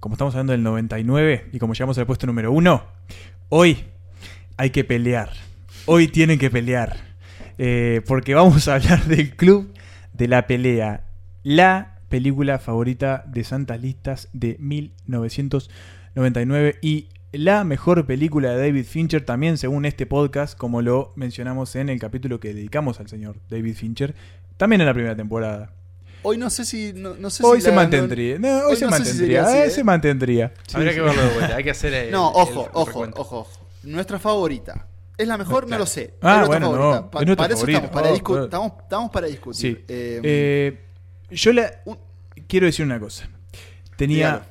[0.00, 2.82] como estamos hablando del 99 y como llegamos al puesto número uno,
[3.50, 3.78] Hoy
[4.58, 5.30] hay que pelear.
[5.86, 6.98] Hoy tienen que pelear.
[7.56, 9.72] Eh, porque vamos a hablar del Club
[10.12, 11.04] de la Pelea.
[11.42, 19.24] La película favorita de Santas Listas de 1999 y la mejor película de David Fincher
[19.24, 23.76] también según este podcast, como lo mencionamos en el capítulo que dedicamos al señor David
[23.76, 24.14] Fincher,
[24.58, 25.72] también en la primera temporada.
[26.22, 26.92] Hoy no sé si.
[26.94, 28.38] No, no sé Hoy si se la- mantendría.
[28.38, 29.42] No, hoy se no si mantendría.
[29.46, 29.70] así, eh.
[29.70, 30.52] Se mantendría.
[30.74, 33.10] Habría Sí, que verlo de vuelta, hay que hacer el- No, ojo, el ojo, ojo,
[33.16, 33.48] ojo.
[33.84, 34.86] Nuestra favorita.
[35.16, 35.68] ¿Es la mejor?
[35.68, 36.14] No lo sé.
[36.20, 37.10] Ah, es nuestra bueno, no, favorita.
[37.10, 37.78] Pa- es nuestra para eso favorita.
[37.86, 39.76] estamos, para, Oh, discu- estamos, estamos para discutir.
[39.78, 39.84] Sí.
[39.88, 40.80] Eh, Eh,
[41.30, 41.72] yo la,
[42.46, 43.28] quiero decir una cosa.
[43.96, 44.44] Tenía Dígalo.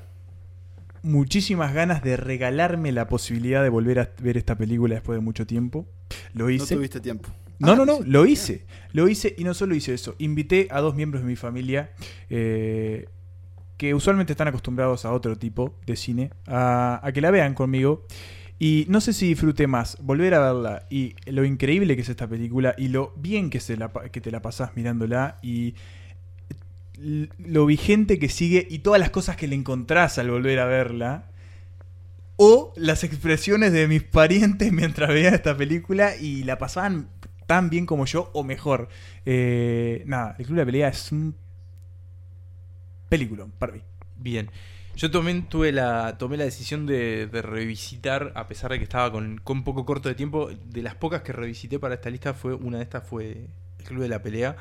[1.03, 5.45] muchísimas ganas de regalarme la posibilidad de volver a ver esta película después de mucho
[5.45, 5.85] tiempo.
[6.33, 6.75] Lo no hice.
[6.75, 7.29] tuviste tiempo.
[7.59, 8.03] No, Ah, no, no, sí.
[8.05, 8.65] lo hice.
[8.93, 10.15] Lo hice y no solo hice eso.
[10.19, 11.91] Invité a dos miembros de mi familia
[12.29, 13.07] eh,
[13.77, 18.05] que usualmente están acostumbrados a otro tipo de cine a, a que la vean conmigo.
[18.59, 22.27] Y no sé si disfruté más volver a verla y lo increíble que es esta
[22.27, 25.75] película y lo bien que, se la, que te la pasás mirándola y
[27.37, 31.29] lo vigente que sigue y todas las cosas que le encontrás al volver a verla.
[32.35, 37.09] O las expresiones de mis parientes mientras veían esta película y la pasaban
[37.47, 38.89] tan bien como yo o mejor.
[39.25, 41.35] Eh, nada, el Club de la Pelea es un
[43.09, 43.81] película para mí.
[44.17, 44.51] Bien.
[44.95, 49.11] Yo también tuve la, tomé la decisión de, de revisitar, a pesar de que estaba
[49.11, 52.55] con, con poco corto de tiempo, de las pocas que revisité para esta lista, fue
[52.55, 53.47] una de estas fue
[53.79, 54.57] El Club de la Pelea,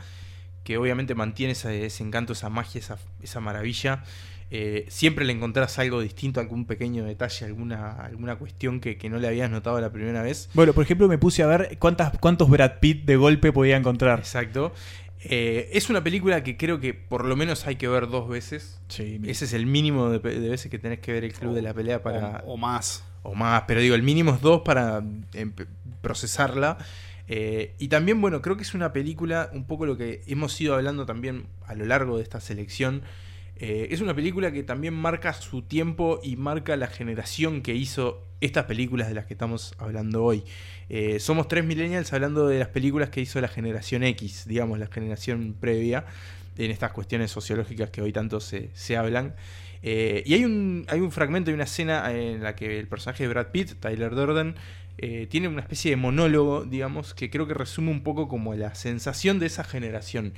[0.63, 4.05] que obviamente mantiene ese, ese encanto, esa magia, esa, esa maravilla.
[4.51, 9.19] Eh, siempre le encontrás algo distinto, algún pequeño detalle, alguna, alguna cuestión que, que no
[9.19, 10.49] le habías notado la primera vez.
[10.55, 14.21] Bueno, por ejemplo, me puse a ver cuántas, cuántos Brad Pitt de golpe podía encontrar.
[14.21, 14.73] Exacto.
[15.29, 18.81] Eh, es una película que creo que por lo menos hay que ver dos veces.
[18.89, 22.03] Ese es el mínimo de, veces que tenés que ver el Club de la Pelea
[22.03, 22.45] para...
[22.47, 23.03] O, o más.
[23.25, 25.67] O más, pero digo, el mínimo es dos para empe-
[26.01, 26.79] procesarla.
[27.27, 30.77] Eh, y también, bueno, creo que es una película, un poco lo que hemos ido
[30.77, 33.03] hablando también a lo largo de esta selección.
[33.59, 38.27] Eh, es una película que también marca su tiempo y marca la generación que hizo
[38.43, 40.45] estas películas de las que estamos hablando hoy.
[40.91, 44.89] Eh, somos tres millennials hablando de las películas que hizo la generación X, digamos, la
[44.89, 46.05] generación previa,
[46.59, 49.35] en estas cuestiones sociológicas que hoy tanto se, se hablan.
[49.83, 53.25] Eh, y hay un, hay un fragmento, hay una escena en la que el personaje
[53.25, 54.55] de Brad Pitt, Tyler Durden,
[55.29, 59.39] tiene una especie de monólogo, digamos, que creo que resume un poco como la sensación
[59.39, 60.33] de esa generación.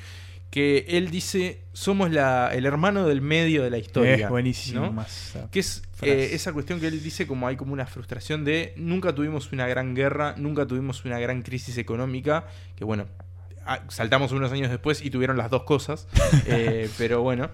[0.51, 4.14] Que él dice, somos la, el hermano del medio de la historia.
[4.14, 4.92] Es buenísimo, ¿no?
[4.92, 8.44] más esa Que es eh, esa cuestión que él dice como hay como una frustración
[8.44, 12.46] de nunca tuvimos una gran guerra, nunca tuvimos una gran crisis económica,
[12.76, 13.07] que bueno,
[13.88, 16.09] saltamos unos años después y tuvieron las dos cosas,
[16.46, 17.51] eh, pero bueno.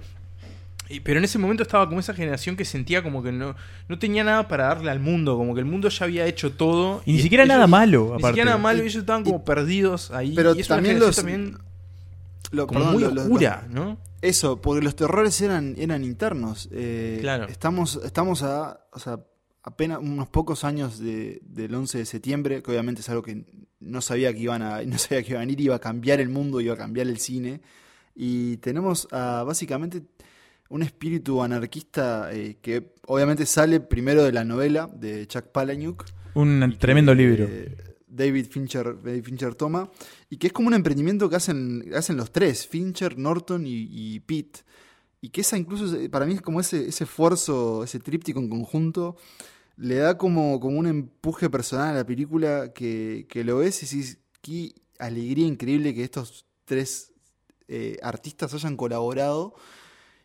[0.89, 3.57] Y- pero en ese momento estaba como esa generación que sentía como que no,
[3.89, 7.03] no tenía nada para darle al mundo, como que el mundo ya había hecho todo.
[7.07, 8.27] Y ni siquiera nada malo, Ni aparte.
[8.29, 10.35] siquiera nada malo, Y- ellos estaban como perdidos ahí.
[10.37, 11.57] Pero y también los- también
[12.55, 13.99] Lo- como perdón, muy lo- oscura, lo- ¿no?
[14.23, 16.69] Eso, porque los terrores eran, eran internos.
[16.73, 17.47] eh, Claro.
[17.49, 19.21] Estamos, estamos a, o sea,
[19.63, 23.45] apenas unos pocos años de- del 11 de septiembre, que obviamente es algo que
[23.81, 26.29] no sabía que iban a, no sabía que iban a ir, iba a cambiar el
[26.31, 27.61] mundo, iba a cambiar el cine.
[28.15, 30.03] Y tenemos a, básicamente
[30.71, 36.05] un espíritu anarquista eh, que obviamente sale primero de la novela de Chuck Palahniuk.
[36.35, 37.45] Un y que, tremendo libro.
[37.49, 37.77] eh,
[38.09, 39.91] David Fincher, David Fincher toma,
[40.35, 44.19] y que es como un emprendimiento que hacen, hacen los tres, Fincher, Norton y, y
[44.19, 44.59] Pitt,
[45.21, 49.15] y que esa incluso, para mí es como ese, ese esfuerzo, ese tríptico en conjunto,
[49.77, 53.87] le da como, como un empuje personal a la película que, que lo ves y
[53.87, 57.13] decís, qué alegría increíble que estos tres
[57.69, 59.55] eh, artistas hayan colaborado,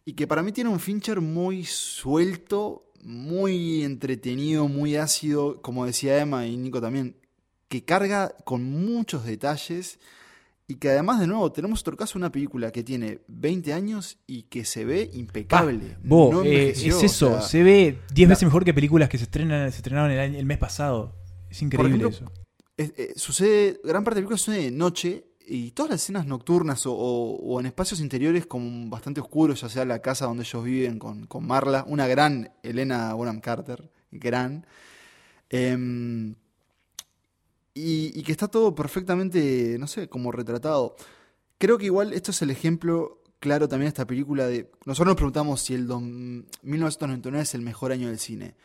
[0.06, 6.20] y que para mí tiene un Fincher muy suelto, muy entretenido, muy ácido, como decía
[6.20, 7.16] Emma y Nico también,
[7.70, 10.00] que carga con muchos detalles
[10.68, 14.44] y que además de nuevo tenemos otro caso, una película que tiene 20 años y
[14.44, 15.98] que se ve impecable.
[16.04, 19.18] No eh, es eso, o sea, se ve 10 la- veces mejor que películas que
[19.18, 21.16] se estrenan se estrenaron el, año- el mes pasado.
[21.50, 22.32] Es increíble ejemplo, eso.
[22.78, 26.28] es- eh, sucede, gran parte de la película sucede de noche y todas las escenas
[26.28, 30.44] nocturnas o, o- o en espacios interiores como bastante oscuros, ya sea la casa donde
[30.44, 34.66] ellos viven con, con Marla, una gran Elena Bonham Carter, gran.
[35.50, 36.36] Em,
[37.80, 40.96] y, y que está todo perfectamente, no sé, como retratado.
[41.58, 44.70] Creo que igual esto es el ejemplo claro también de esta película de...
[44.86, 48.56] Nosotros nos preguntamos si el don- 1999 es el mejor año del cine.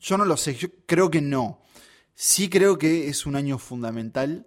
[0.00, 1.60] Yo no lo sé, yo creo que no.
[2.14, 4.46] Sí creo que es un año fundamental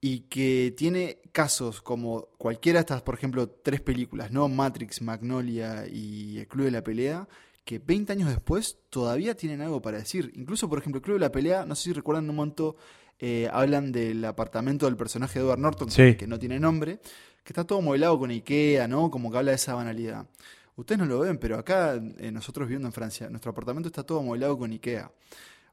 [0.00, 4.48] y que tiene casos como cualquiera de estas, por ejemplo, tres películas, ¿no?
[4.48, 7.28] Matrix, Magnolia y El Club de la Pelea,
[7.64, 10.32] que 20 años después todavía tienen algo para decir.
[10.34, 12.76] Incluso, por ejemplo, el Club de la Pelea, no sé si recuerdan un momento,
[13.24, 16.16] eh, hablan del apartamento del personaje de Edward Norton, Sí.
[16.16, 16.98] que no tiene nombre,
[17.44, 19.10] que está todo modelado con Ikea, ¿no?
[19.10, 20.26] Como que habla de esa banalidad.
[20.74, 24.22] Ustedes no lo ven, pero acá, eh, nosotros viviendo en Francia, nuestro apartamento está todo
[24.22, 25.10] modelado con Ikea.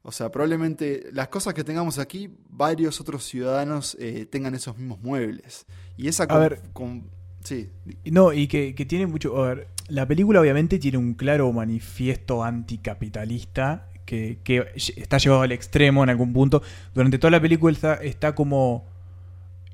[0.02, 5.00] O sea, probablemente las cosas que tengamos aquí, varios otros ciudadanos eh, tengan esos mismos
[5.02, 5.66] muebles.
[5.96, 6.22] Y esa...
[6.24, 6.60] A con- ver.
[6.72, 7.10] con-
[7.44, 7.68] sí,
[8.04, 9.36] No, y que, que tiene mucho.
[9.42, 16.02] A ver, la película obviamente tiene un claro manifiesto anticapitalista que, está llevado al extremo
[16.02, 16.62] en algún punto.
[16.94, 18.88] Durante toda la película está, está como.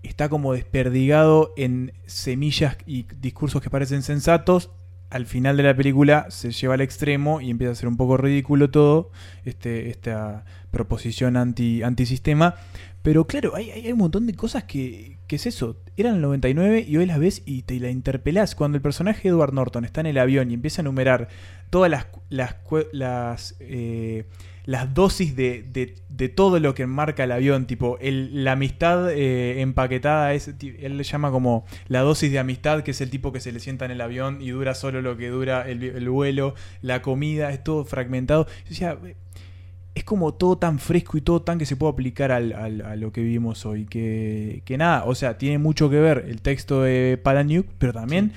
[0.02, 4.70] Está como desperdigado en semillas y discursos que parecen sensatos.
[5.16, 8.18] Al final de la película se lleva al extremo y empieza a ser un poco
[8.18, 9.10] ridículo todo.
[9.46, 12.56] Este, esta proposición anti, antisistema.
[13.02, 15.76] Pero claro, hay, hay un montón de cosas que, que es eso.
[15.96, 18.54] Eran el 99 y hoy las ves y te la interpelás.
[18.54, 21.28] Cuando el personaje de Edward Norton está en el avión y empieza a enumerar
[21.70, 22.56] todas las,
[22.92, 24.26] las, eh,
[24.66, 29.10] las dosis de, de- de todo lo que enmarca el avión, tipo el- la amistad
[29.12, 30.48] eh, empaquetada, es,
[30.80, 33.60] él le llama como la dosis de amistad, que es el tipo que se le
[33.60, 37.52] sienta en el avión y dura solo lo que dura el, el vuelo, la comida,
[37.52, 38.46] es todo fragmentado.
[38.64, 38.98] Yo decía,
[39.94, 42.96] es como todo tan fresco y todo tan que se puede aplicar al- al- a
[42.96, 43.86] lo que vivimos hoy.
[43.86, 48.32] Que, que nada, o sea, tiene mucho que ver el texto de Palahniuk, pero también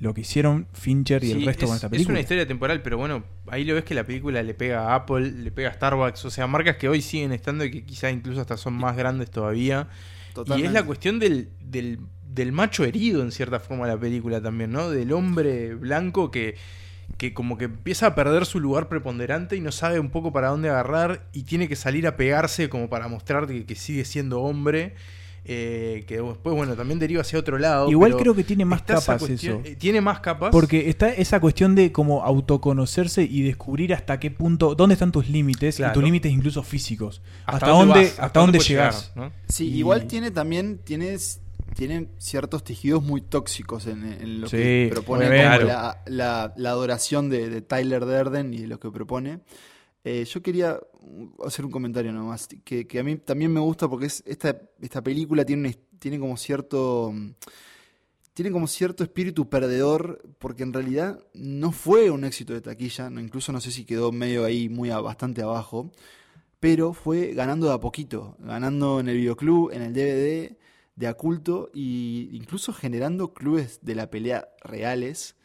[0.00, 2.98] lo que hicieron Fincher y el resto es, con esta es una historia temporal, pero
[2.98, 6.24] bueno, ahí lo ves que la película le pega a Apple, le pega a Starbucks,
[6.24, 9.30] o sea, marcas que hoy siguen estando y que quizás incluso hasta son más grandes
[9.30, 9.88] todavía.
[10.30, 10.66] Y Totalmente.
[10.66, 11.98] es la cuestión del, del,
[12.32, 14.90] del macho herido en cierta forma la película también, ¿no?
[14.90, 16.56] Del hombre blanco que,
[17.16, 20.48] que como que empieza a perder su lugar preponderante y no sabe un poco para
[20.48, 24.42] dónde agarrar y tiene que salir a pegarse como para mostrar que, que sigue siendo
[24.42, 24.94] hombre.
[25.48, 27.88] Eh, que después, bueno, también deriva hacia otro lado.
[27.90, 29.68] Igual pero creo que tiene más capas cuestión- eso.
[29.68, 30.50] eh, Tiene más capas.
[30.50, 35.28] Porque está esa cuestión de como autoconocerse y descubrir hasta qué punto, dónde están tus
[35.28, 37.22] límites, y tus límites incluso físicos.
[37.44, 39.12] Hasta Hasta, dónde dónde, vas, hasta, hasta dónde llegás.
[39.14, 39.32] llegar, ¿no?
[39.48, 41.40] Sí, Y- igual tiene también tienes,
[41.74, 47.28] tiene ciertos tejidos muy tóxicos en, en lo Sí, que propone la, la- la adoración
[47.28, 49.40] de, de Tyler Derden y lo que propone.
[50.04, 50.78] Eh, yo quería
[51.44, 55.02] hacer un comentario nomás, que, que a mí también me gusta porque es, esta, esta
[55.02, 57.12] película tiene, tiene como cierto...
[57.14, 57.30] mm,
[58.34, 63.50] Tiene como cierto espíritu perdedor, porque en realidad no fue un éxito de taquilla, incluso
[63.50, 65.90] no sé si quedó medio ahí muy a- bastante abajo,
[66.60, 70.58] pero fue ganando de a poquito, ganando en el videoclub, en el DVD,
[70.96, 71.80] de a culto, e
[72.32, 75.36] incluso generando clubes de la pelea reales,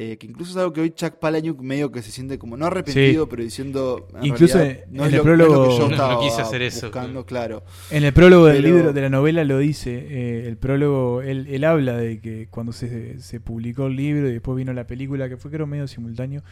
[0.00, 2.66] eh, que incluso es algo que hoy Chuck Palahniuk medio que se siente como, no
[2.66, 3.28] arrepentido, Sí.
[3.30, 5.50] pero diciendo, en Incluso realidad, en- no, en es el lo, no es lo que
[5.50, 7.64] prólogo- yo No- no estaba quise hacer eso, buscando, claro.
[7.90, 9.96] En el prólogo del libro, de la novela, lo dice.
[10.08, 14.32] eh, el prólogo, él, él habla de que cuando se, se publicó el libro y
[14.32, 16.42] después vino la película, que fue creo medio simultáneo,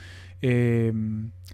[0.42, 0.92] eh,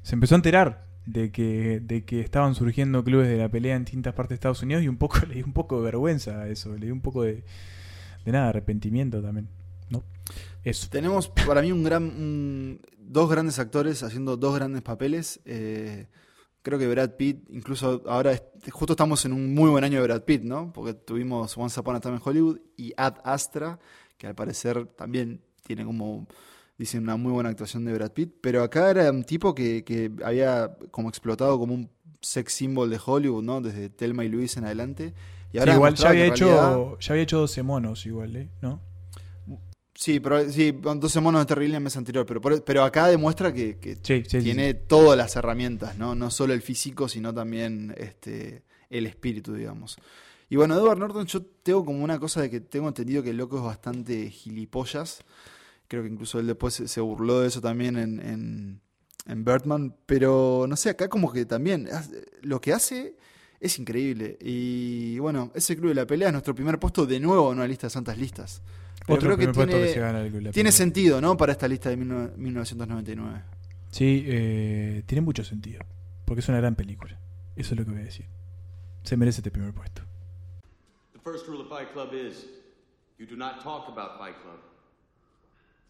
[0.02, 3.84] se empezó a enterar de que, de que estaban surgiendo clubes de la pelea en
[3.84, 6.48] distintas partes de Estados Unidos y un poco le dio un poco de vergüenza a
[6.48, 7.42] eso, le dio un poco de,
[8.24, 9.48] de nada, arrepentimiento también.
[10.90, 15.40] Tenemos para mí un gran, un- dos grandes actores haciendo dos grandes papeles.
[15.44, 16.06] eh,
[16.62, 20.22] creo que Brad Pitt, incluso ahora justo estamos en un muy buen año de Brad
[20.22, 20.72] Pitt, ¿no?
[20.72, 23.80] Porque tuvimos Once Upon a Time in Hollywood y Ad Astra,
[24.16, 26.28] que al parecer también tiene como,
[26.78, 28.32] dicen, una muy buena actuación de Brad Pitt.
[28.40, 33.00] Pero acá era un tipo que, que había como explotado como un sex symbol de
[33.04, 33.60] Hollywood, ¿no?
[33.60, 35.14] Desde Telma y Luis en adelante.
[35.48, 38.36] Y Sí, ahora igual ya había, en hecho, realidad- ya había hecho 12 monos igual,
[38.36, 38.48] ¿eh?
[38.60, 38.80] ¿no?
[39.94, 43.52] Sí, pero sí, 12 monos de Terrible el mes anterior, pero, por- pero acá demuestra
[43.52, 46.14] que, que Sí, sí, sí, tiene todas las herramientas, ¿no?
[46.14, 49.96] No solo el físico, sino también este, el espíritu, digamos.
[50.48, 53.36] Y bueno, Edward Norton, yo tengo como una cosa de que tengo entendido que el
[53.36, 55.22] loco es bastante gilipollas.
[55.88, 58.80] Creo que incluso él después se, se burló de eso también en, en,
[59.26, 59.94] en Birdman.
[60.06, 61.88] Pero no sé, acá como que también
[62.42, 63.14] lo que hace
[63.60, 64.38] es increíble.
[64.40, 67.66] Y bueno, ese club de la pelea es nuestro primer puesto de nuevo en una
[67.68, 68.62] lista de santas listas.
[69.06, 71.36] Pero Otro creo que primer puesto tiene, que se gana el tiene sentido, ¿no?
[71.36, 73.42] Para esta lista de 19- 1999.
[73.90, 75.84] Sí, eh, tiene mucho sentido.
[76.24, 77.18] Porque es una gran película.
[77.56, 78.26] Eso es lo que voy a decir.
[79.02, 80.02] Se merece este primer puesto.
[81.12, 82.46] The first rule of Fight Club is
[83.18, 84.60] you do not talk about Fight Club.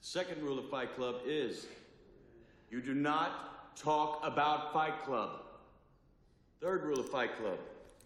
[0.01, 1.69] The second rule of Fight Club is
[2.71, 5.43] you do not talk about Fight Club.
[6.61, 7.59] Third rule of Fight Club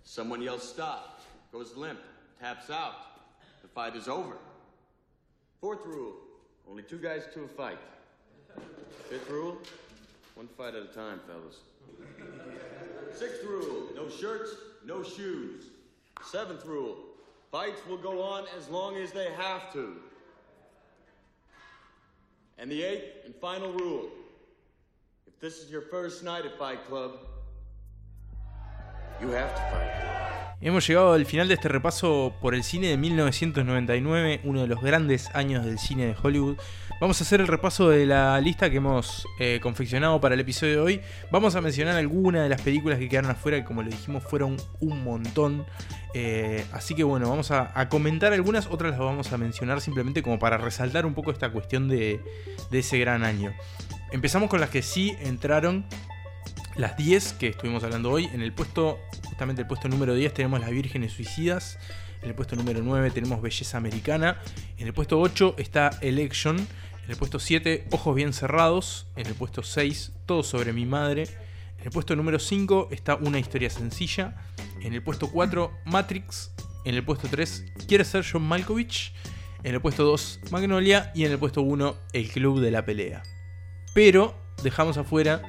[0.07, 1.21] someone yells stop,
[1.53, 1.99] goes limp,
[2.41, 2.95] taps out.
[3.63, 4.37] The fight is over.
[5.67, 6.13] Fourth rule
[6.71, 7.81] only two guys to a fight.
[9.11, 9.59] Fifth rule
[10.37, 11.57] one fight at a time, fellas.
[13.13, 14.55] Sixth rule no shirts,
[14.85, 15.65] no shoes.
[16.31, 16.99] Seventh rule
[17.51, 19.97] fights will go on as long as they have to.
[22.59, 24.09] And the eighth and final rule
[25.27, 27.19] If this is your first night at Fight Club,
[29.21, 30.46] you have to fight.
[30.59, 34.81] Hemos llegado al final de este repaso por el cine de 1999, uno de los
[34.81, 36.57] grandes años del cine de Hollywood.
[36.99, 40.77] Vamos a hacer el repaso de la lista que hemos eh, confeccionado para el episodio
[40.77, 41.01] de hoy.
[41.31, 44.57] Vamos a mencionar algunas de las películas que quedaron afuera, que como lo dijimos fueron
[44.81, 45.67] un montón.
[46.15, 50.39] Eh, así que bueno, vamos a, comentar algunas, otras las vamos a mencionar simplemente como
[50.39, 52.23] para resaltar un poco esta cuestión de,
[52.71, 53.53] de ese gran año.
[54.11, 55.85] Empezamos con las que sí entraron
[56.77, 58.27] las 10 que estuvimos hablando hoy.
[58.33, 61.79] En el puesto, justamente el puesto número 10 tenemos Las Vírgenes Suicidas.
[62.23, 64.41] En el puesto número 9 tenemos Belleza Americana.
[64.79, 66.57] En el puesto 8 está Election.
[66.57, 69.07] En el puesto 7, Ojos Bien Cerrados.
[69.17, 71.23] En el puesto 6, Todo sobre mi madre.
[71.79, 74.37] En el puesto número 5 está Una historia sencilla.
[74.81, 76.53] En el puesto 4, Matrix.
[76.85, 79.15] En el puesto 3, Quiere ser John Malkovich.
[79.63, 81.11] En el puesto 2, Magnolia.
[81.15, 83.23] Y en el puesto 1, El Club de la Pelea.
[83.95, 85.43] Pero dejamos afuera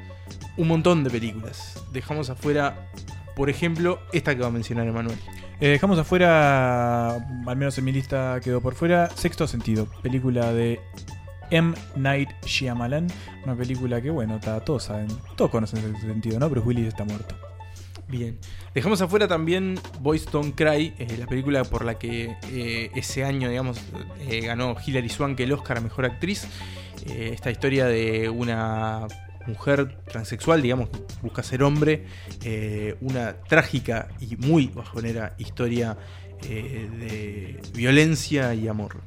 [0.57, 1.83] un montón de películas.
[1.91, 2.89] Dejamos afuera,
[3.35, 5.17] por ejemplo, esta que va a mencionar Emanuel.
[5.59, 10.79] Eh, dejamos afuera, al menos en mi lista quedó por fuera, Sexto Sentido, película de
[11.49, 11.73] M.
[11.95, 13.07] Night Shyamalan.
[13.43, 16.49] Una película que, bueno, está, todos saben, todos conocen Sexto Sentido, ¿no?
[16.49, 17.35] Bruce Willis está muerto.
[18.09, 18.37] Bien.
[18.73, 23.49] Dejamos afuera también Boys Don't Cry, eh, la película por la que eh, ese año,
[23.49, 23.81] digamos,
[24.29, 26.47] eh, ganó Hilary Swank el Oscar a Mejor Actriz.
[27.05, 29.07] Esta historia de una
[29.47, 30.89] mujer transexual, digamos,
[31.21, 32.05] busca ser hombre.
[32.43, 35.97] eh, una trágica y muy bajonera historia
[36.43, 38.97] eh, de violencia y amor.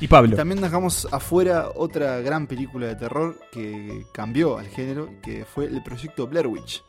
[0.00, 0.36] Y Pablo.
[0.36, 5.82] También dejamos afuera otra gran película de terror que cambió al género, que fue el
[5.82, 6.82] proyecto Blair Witch,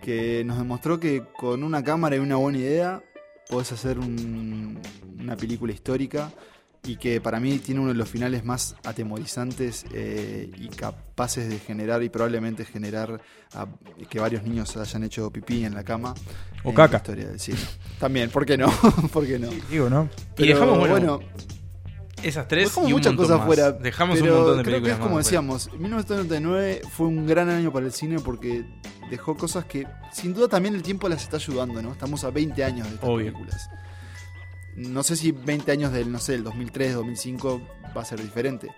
[0.00, 3.02] que nos demostró que con una cámara y una buena idea
[3.50, 4.78] podés hacer un-
[5.18, 6.30] una película histórica
[6.84, 11.58] y que para mí tiene uno de los finales más atemorizantes eh, y capaces de
[11.60, 13.20] generar y probablemente generar
[13.54, 13.66] a-
[14.10, 16.12] que varios niños hayan hecho pipí en la cama.
[16.64, 16.92] O en caca.
[16.92, 17.58] La historia del cine.
[18.00, 18.68] También, ¿por qué no?
[19.12, 19.48] ¿Por qué no?
[19.70, 20.08] Digo, ¿no?
[20.36, 21.20] Y dejamos, bueno, bueno,
[22.22, 23.46] esas tres Dejamos y un muchas cosas más.
[23.46, 23.72] fuera.
[23.72, 25.40] Dejamos pero un montón de creo que películas es como más afuera.
[25.58, 28.64] decíamos, 1999 fue un gran año para el cine porque
[29.08, 31.92] dejó cosas que sin duda también el tiempo las está ayudando, ¿no?
[31.92, 33.26] Estamos a 20 años de estas Obvio.
[33.32, 33.68] películas.
[34.76, 37.60] No sé si 20 años del, no sé, del 2003, 2005
[37.96, 38.74] va a ser diferente.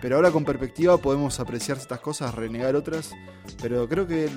[0.00, 3.12] Pero ahora con perspectiva podemos apreciar estas cosas, renegar otras.
[3.60, 4.30] Pero creo que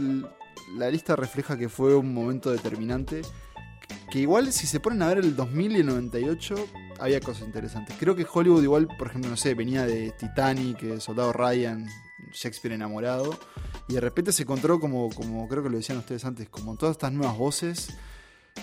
[0.78, 3.22] la lista refleja que fue un momento determinante.
[4.10, 6.56] Que igual si se ponen a ver el 2000 y el 98
[7.00, 7.96] había cosas interesantes.
[8.00, 11.88] Creo que Hollywood igual, por ejemplo, no sé, venía de Titanic, Soldado Ryan,
[12.32, 13.38] Shakespeare enamorado.
[13.88, 16.94] Y de repente se encontró como, como creo que lo decían ustedes antes, como todas
[16.94, 17.90] estas nuevas voces,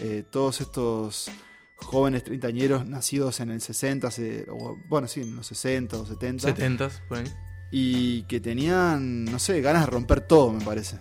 [0.00, 1.30] eh, todos estos
[1.78, 6.54] jóvenes treintañeros nacidos en el 60, se- o, bueno, sí, en los 60 o 70.
[6.54, 7.24] 70s, por ahí.
[7.70, 10.98] Y que tenían, no sé, ganas de romper todo, me parece.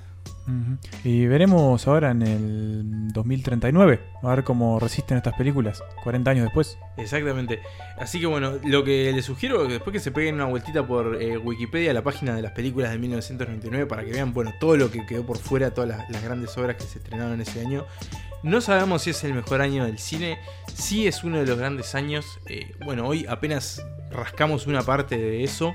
[1.04, 6.78] Y veremos ahora en el 2039, a ver cómo resisten estas películas, 40 años después.
[6.98, 7.60] Exactamente.
[7.98, 10.86] Así que bueno, lo que les sugiero es que después que se peguen una vueltita
[10.86, 14.78] por eh, Wikipedia, la página de las películas de 1999, para que vean bueno todo
[14.78, 17.86] lo que quedó por fuera, todas las, las grandes obras que se estrenaron ese año.
[18.44, 20.38] No sabemos si es el mejor año del cine,
[20.74, 22.40] sí es uno de los grandes años.
[22.48, 23.82] eh, bueno, hoy apenas
[24.12, 25.74] rascamos una parte de eso,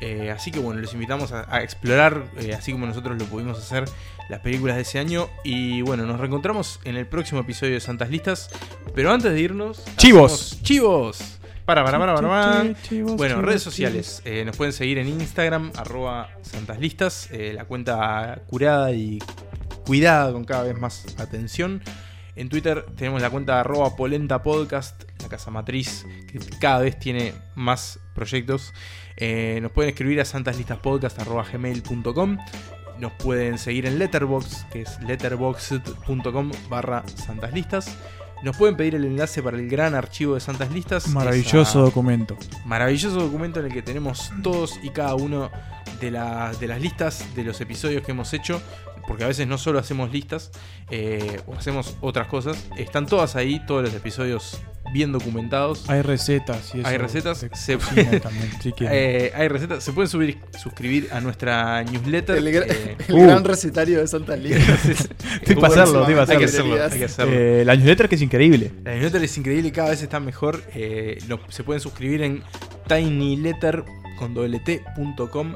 [0.00, 3.58] eh, así que bueno, los invitamos a, a explorar, eh, así como nosotros lo pudimos
[3.58, 3.84] hacer,
[4.28, 5.28] las películas de ese año.
[5.44, 8.50] Y bueno, nos reencontramos en el próximo episodio de Santas Listas.
[8.94, 10.58] Pero antes de irnos, ¡Chivos!
[10.62, 11.38] ¡Chivos!
[11.64, 14.22] Para, para, para, para, chivos, Bueno, chivos, redes sociales.
[14.24, 17.28] eh, nos pueden seguir en Instagram, arroba santaslistas.
[17.32, 19.18] la cuenta curada y
[19.86, 21.82] cuidada con cada vez más atención.
[22.36, 27.32] En Twitter tenemos la cuenta arroba polenta podcast, la casa matriz, que cada vez tiene
[27.54, 28.72] más proyectos.
[29.16, 32.38] Eh, nos pueden escribir a santaslistaspodcast.gmail.com
[32.98, 37.96] Nos pueden seguir en Letterboxd, que es letterboxd.com barra santaslistas.
[38.42, 41.08] Nos pueden pedir el enlace para el gran archivo de Santas Listas.
[41.08, 42.38] Maravilloso documento.
[42.64, 45.50] Maravilloso documento en el que tenemos todos y cada uno
[46.00, 48.62] de, la- de las listas de los episodios que hemos hecho.
[49.10, 50.52] Porque a veces no solo hacemos listas
[50.88, 52.64] eh, o hacemos otras cosas.
[52.78, 54.60] Están todas ahí, todos los episodios
[54.94, 55.90] bien documentados.
[55.90, 57.44] Hay recetas y eso Hay recetas.
[57.54, 58.72] Se cocina también, si.
[58.82, 59.82] Eh, hay recetas.
[59.82, 62.36] Se pueden subir, suscribir a nuestra newsletter.
[62.36, 63.22] El, gra- eh, el Uh.
[63.24, 64.58] gran recetario de Santa Liga.
[65.64, 66.44] Hacerlo, que Hay que hacerlo.
[66.44, 67.32] hacerlo, hay que hacerlo.
[67.34, 68.70] Eh, la newsletter que es increíble.
[68.84, 70.62] La newsletter es increíble y cada vez está mejor.
[70.76, 72.44] Eh, lo- se pueden suscribir en
[72.86, 75.54] tinyletter.com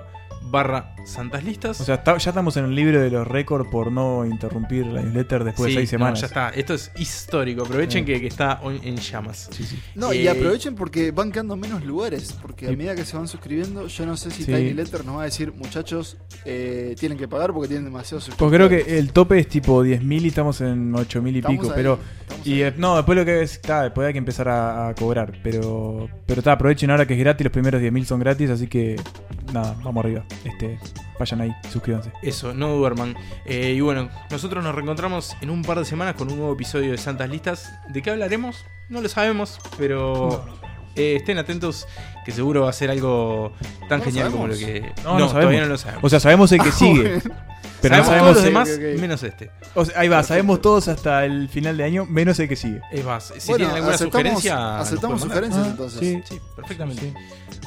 [0.50, 1.80] barra Santas Listas.
[1.80, 5.02] O sea, está- ya estamos en el libro de los récords por no interrumpir la
[5.02, 6.20] newsletter después Sí, de seis no, semanas.
[6.20, 6.48] ya está.
[6.50, 7.62] Esto es histórico.
[7.62, 8.12] Aprovechen Sí.
[8.12, 9.50] que, que está hoy en llamas.
[9.94, 12.32] No, y Eh, aprovechen porque van quedando menos lugares.
[12.40, 14.52] Porque a Y- medida que se van suscribiendo, yo no sé si Sí.
[14.52, 18.36] Tiny Letter nos va a decir, muchachos, eh, tienen que pagar porque tienen demasiados Pues
[18.36, 18.68] suscriptores.
[18.68, 21.70] creo que el tope es tipo 10.000 y estamos en 8.000 y Estamos pico.
[21.72, 23.52] ahí, pero estamos y eh, No, después lo que es.
[23.54, 25.32] Está, después hay que empezar a, a cobrar.
[25.42, 27.44] Pero pero está, aprovechen ahora que es gratis.
[27.44, 28.50] Los primeros 10.000 son gratis.
[28.50, 28.96] Así que
[29.54, 30.24] nada, vamos arriba.
[30.44, 30.78] Este,
[31.18, 32.12] vayan ahí, suscríbanse.
[32.22, 33.16] Eso, no duerman.
[33.46, 36.90] Eh, y bueno, nosotros nos reencontramos en un par de semanas con un nuevo episodio
[36.90, 37.72] de Santas Listas.
[37.88, 38.66] ¿De qué hablaremos?
[38.90, 40.44] No lo sabemos, pero
[40.96, 41.86] eh, estén atentos
[42.24, 43.52] que seguro va a ser algo
[43.88, 44.90] tan No genial como lo sabemos.
[44.94, 45.02] que...
[45.02, 45.60] No, no todavía sabemos.
[45.62, 46.04] no lo sabemos.
[46.04, 47.22] O sea, sabemos el que sigue.
[47.82, 49.50] Pero no sabemos sabemos todos los demás, menos este.
[49.74, 52.80] O sea, ahí va, sabemos todos hasta el final de año, menos el que sigue.
[52.90, 54.78] Es más, si Bueno, tienen alguna aceptamos- sugerencia...
[54.80, 56.00] aceptamos sugerencias, Ah, entonces.
[56.00, 56.22] sí.
[56.24, 57.12] Sí, perfectamente.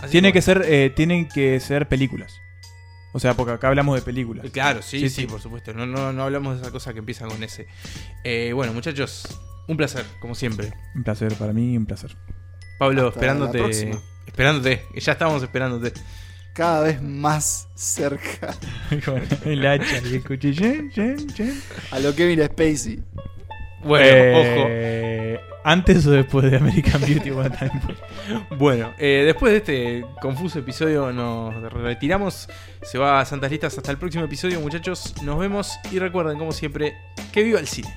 [0.10, 2.34] Tiene que que ser, eh, tienen que ser películas.
[3.14, 4.46] O sea, porque acá hablamos de películas.
[4.46, 5.74] Eh, Claro, sí, sí, por supuesto.
[5.74, 7.68] No, no, no hablamos de esa cosa que empieza con ese.
[8.24, 9.28] Eh, bueno, muchachos,
[9.68, 10.74] un placer, como siempre.
[10.96, 12.16] Un placer para mí, un placer.
[12.78, 13.58] Pablo, Hasta la esperándote.
[13.60, 14.02] próxima.
[14.26, 15.94] Esperándote, ya estábamos esperándote.
[16.54, 18.56] Cada vez más cerca
[19.46, 21.62] el hacha, y escuché, yen, yen, yen.
[21.92, 23.04] a lo Kevin Spacey.
[23.84, 27.72] Bueno, Eh, ¿Antes o después de American Beauty One Time?
[27.84, 28.46] ojo.
[28.58, 32.50] Bueno, eh, después de este confuso episodio nos retiramos.
[32.82, 35.14] Se va a Santas Listas hasta el próximo episodio, muchachos.
[35.24, 36.96] Nos vemos y recuerden, como siempre,
[37.32, 37.94] que viva el cine.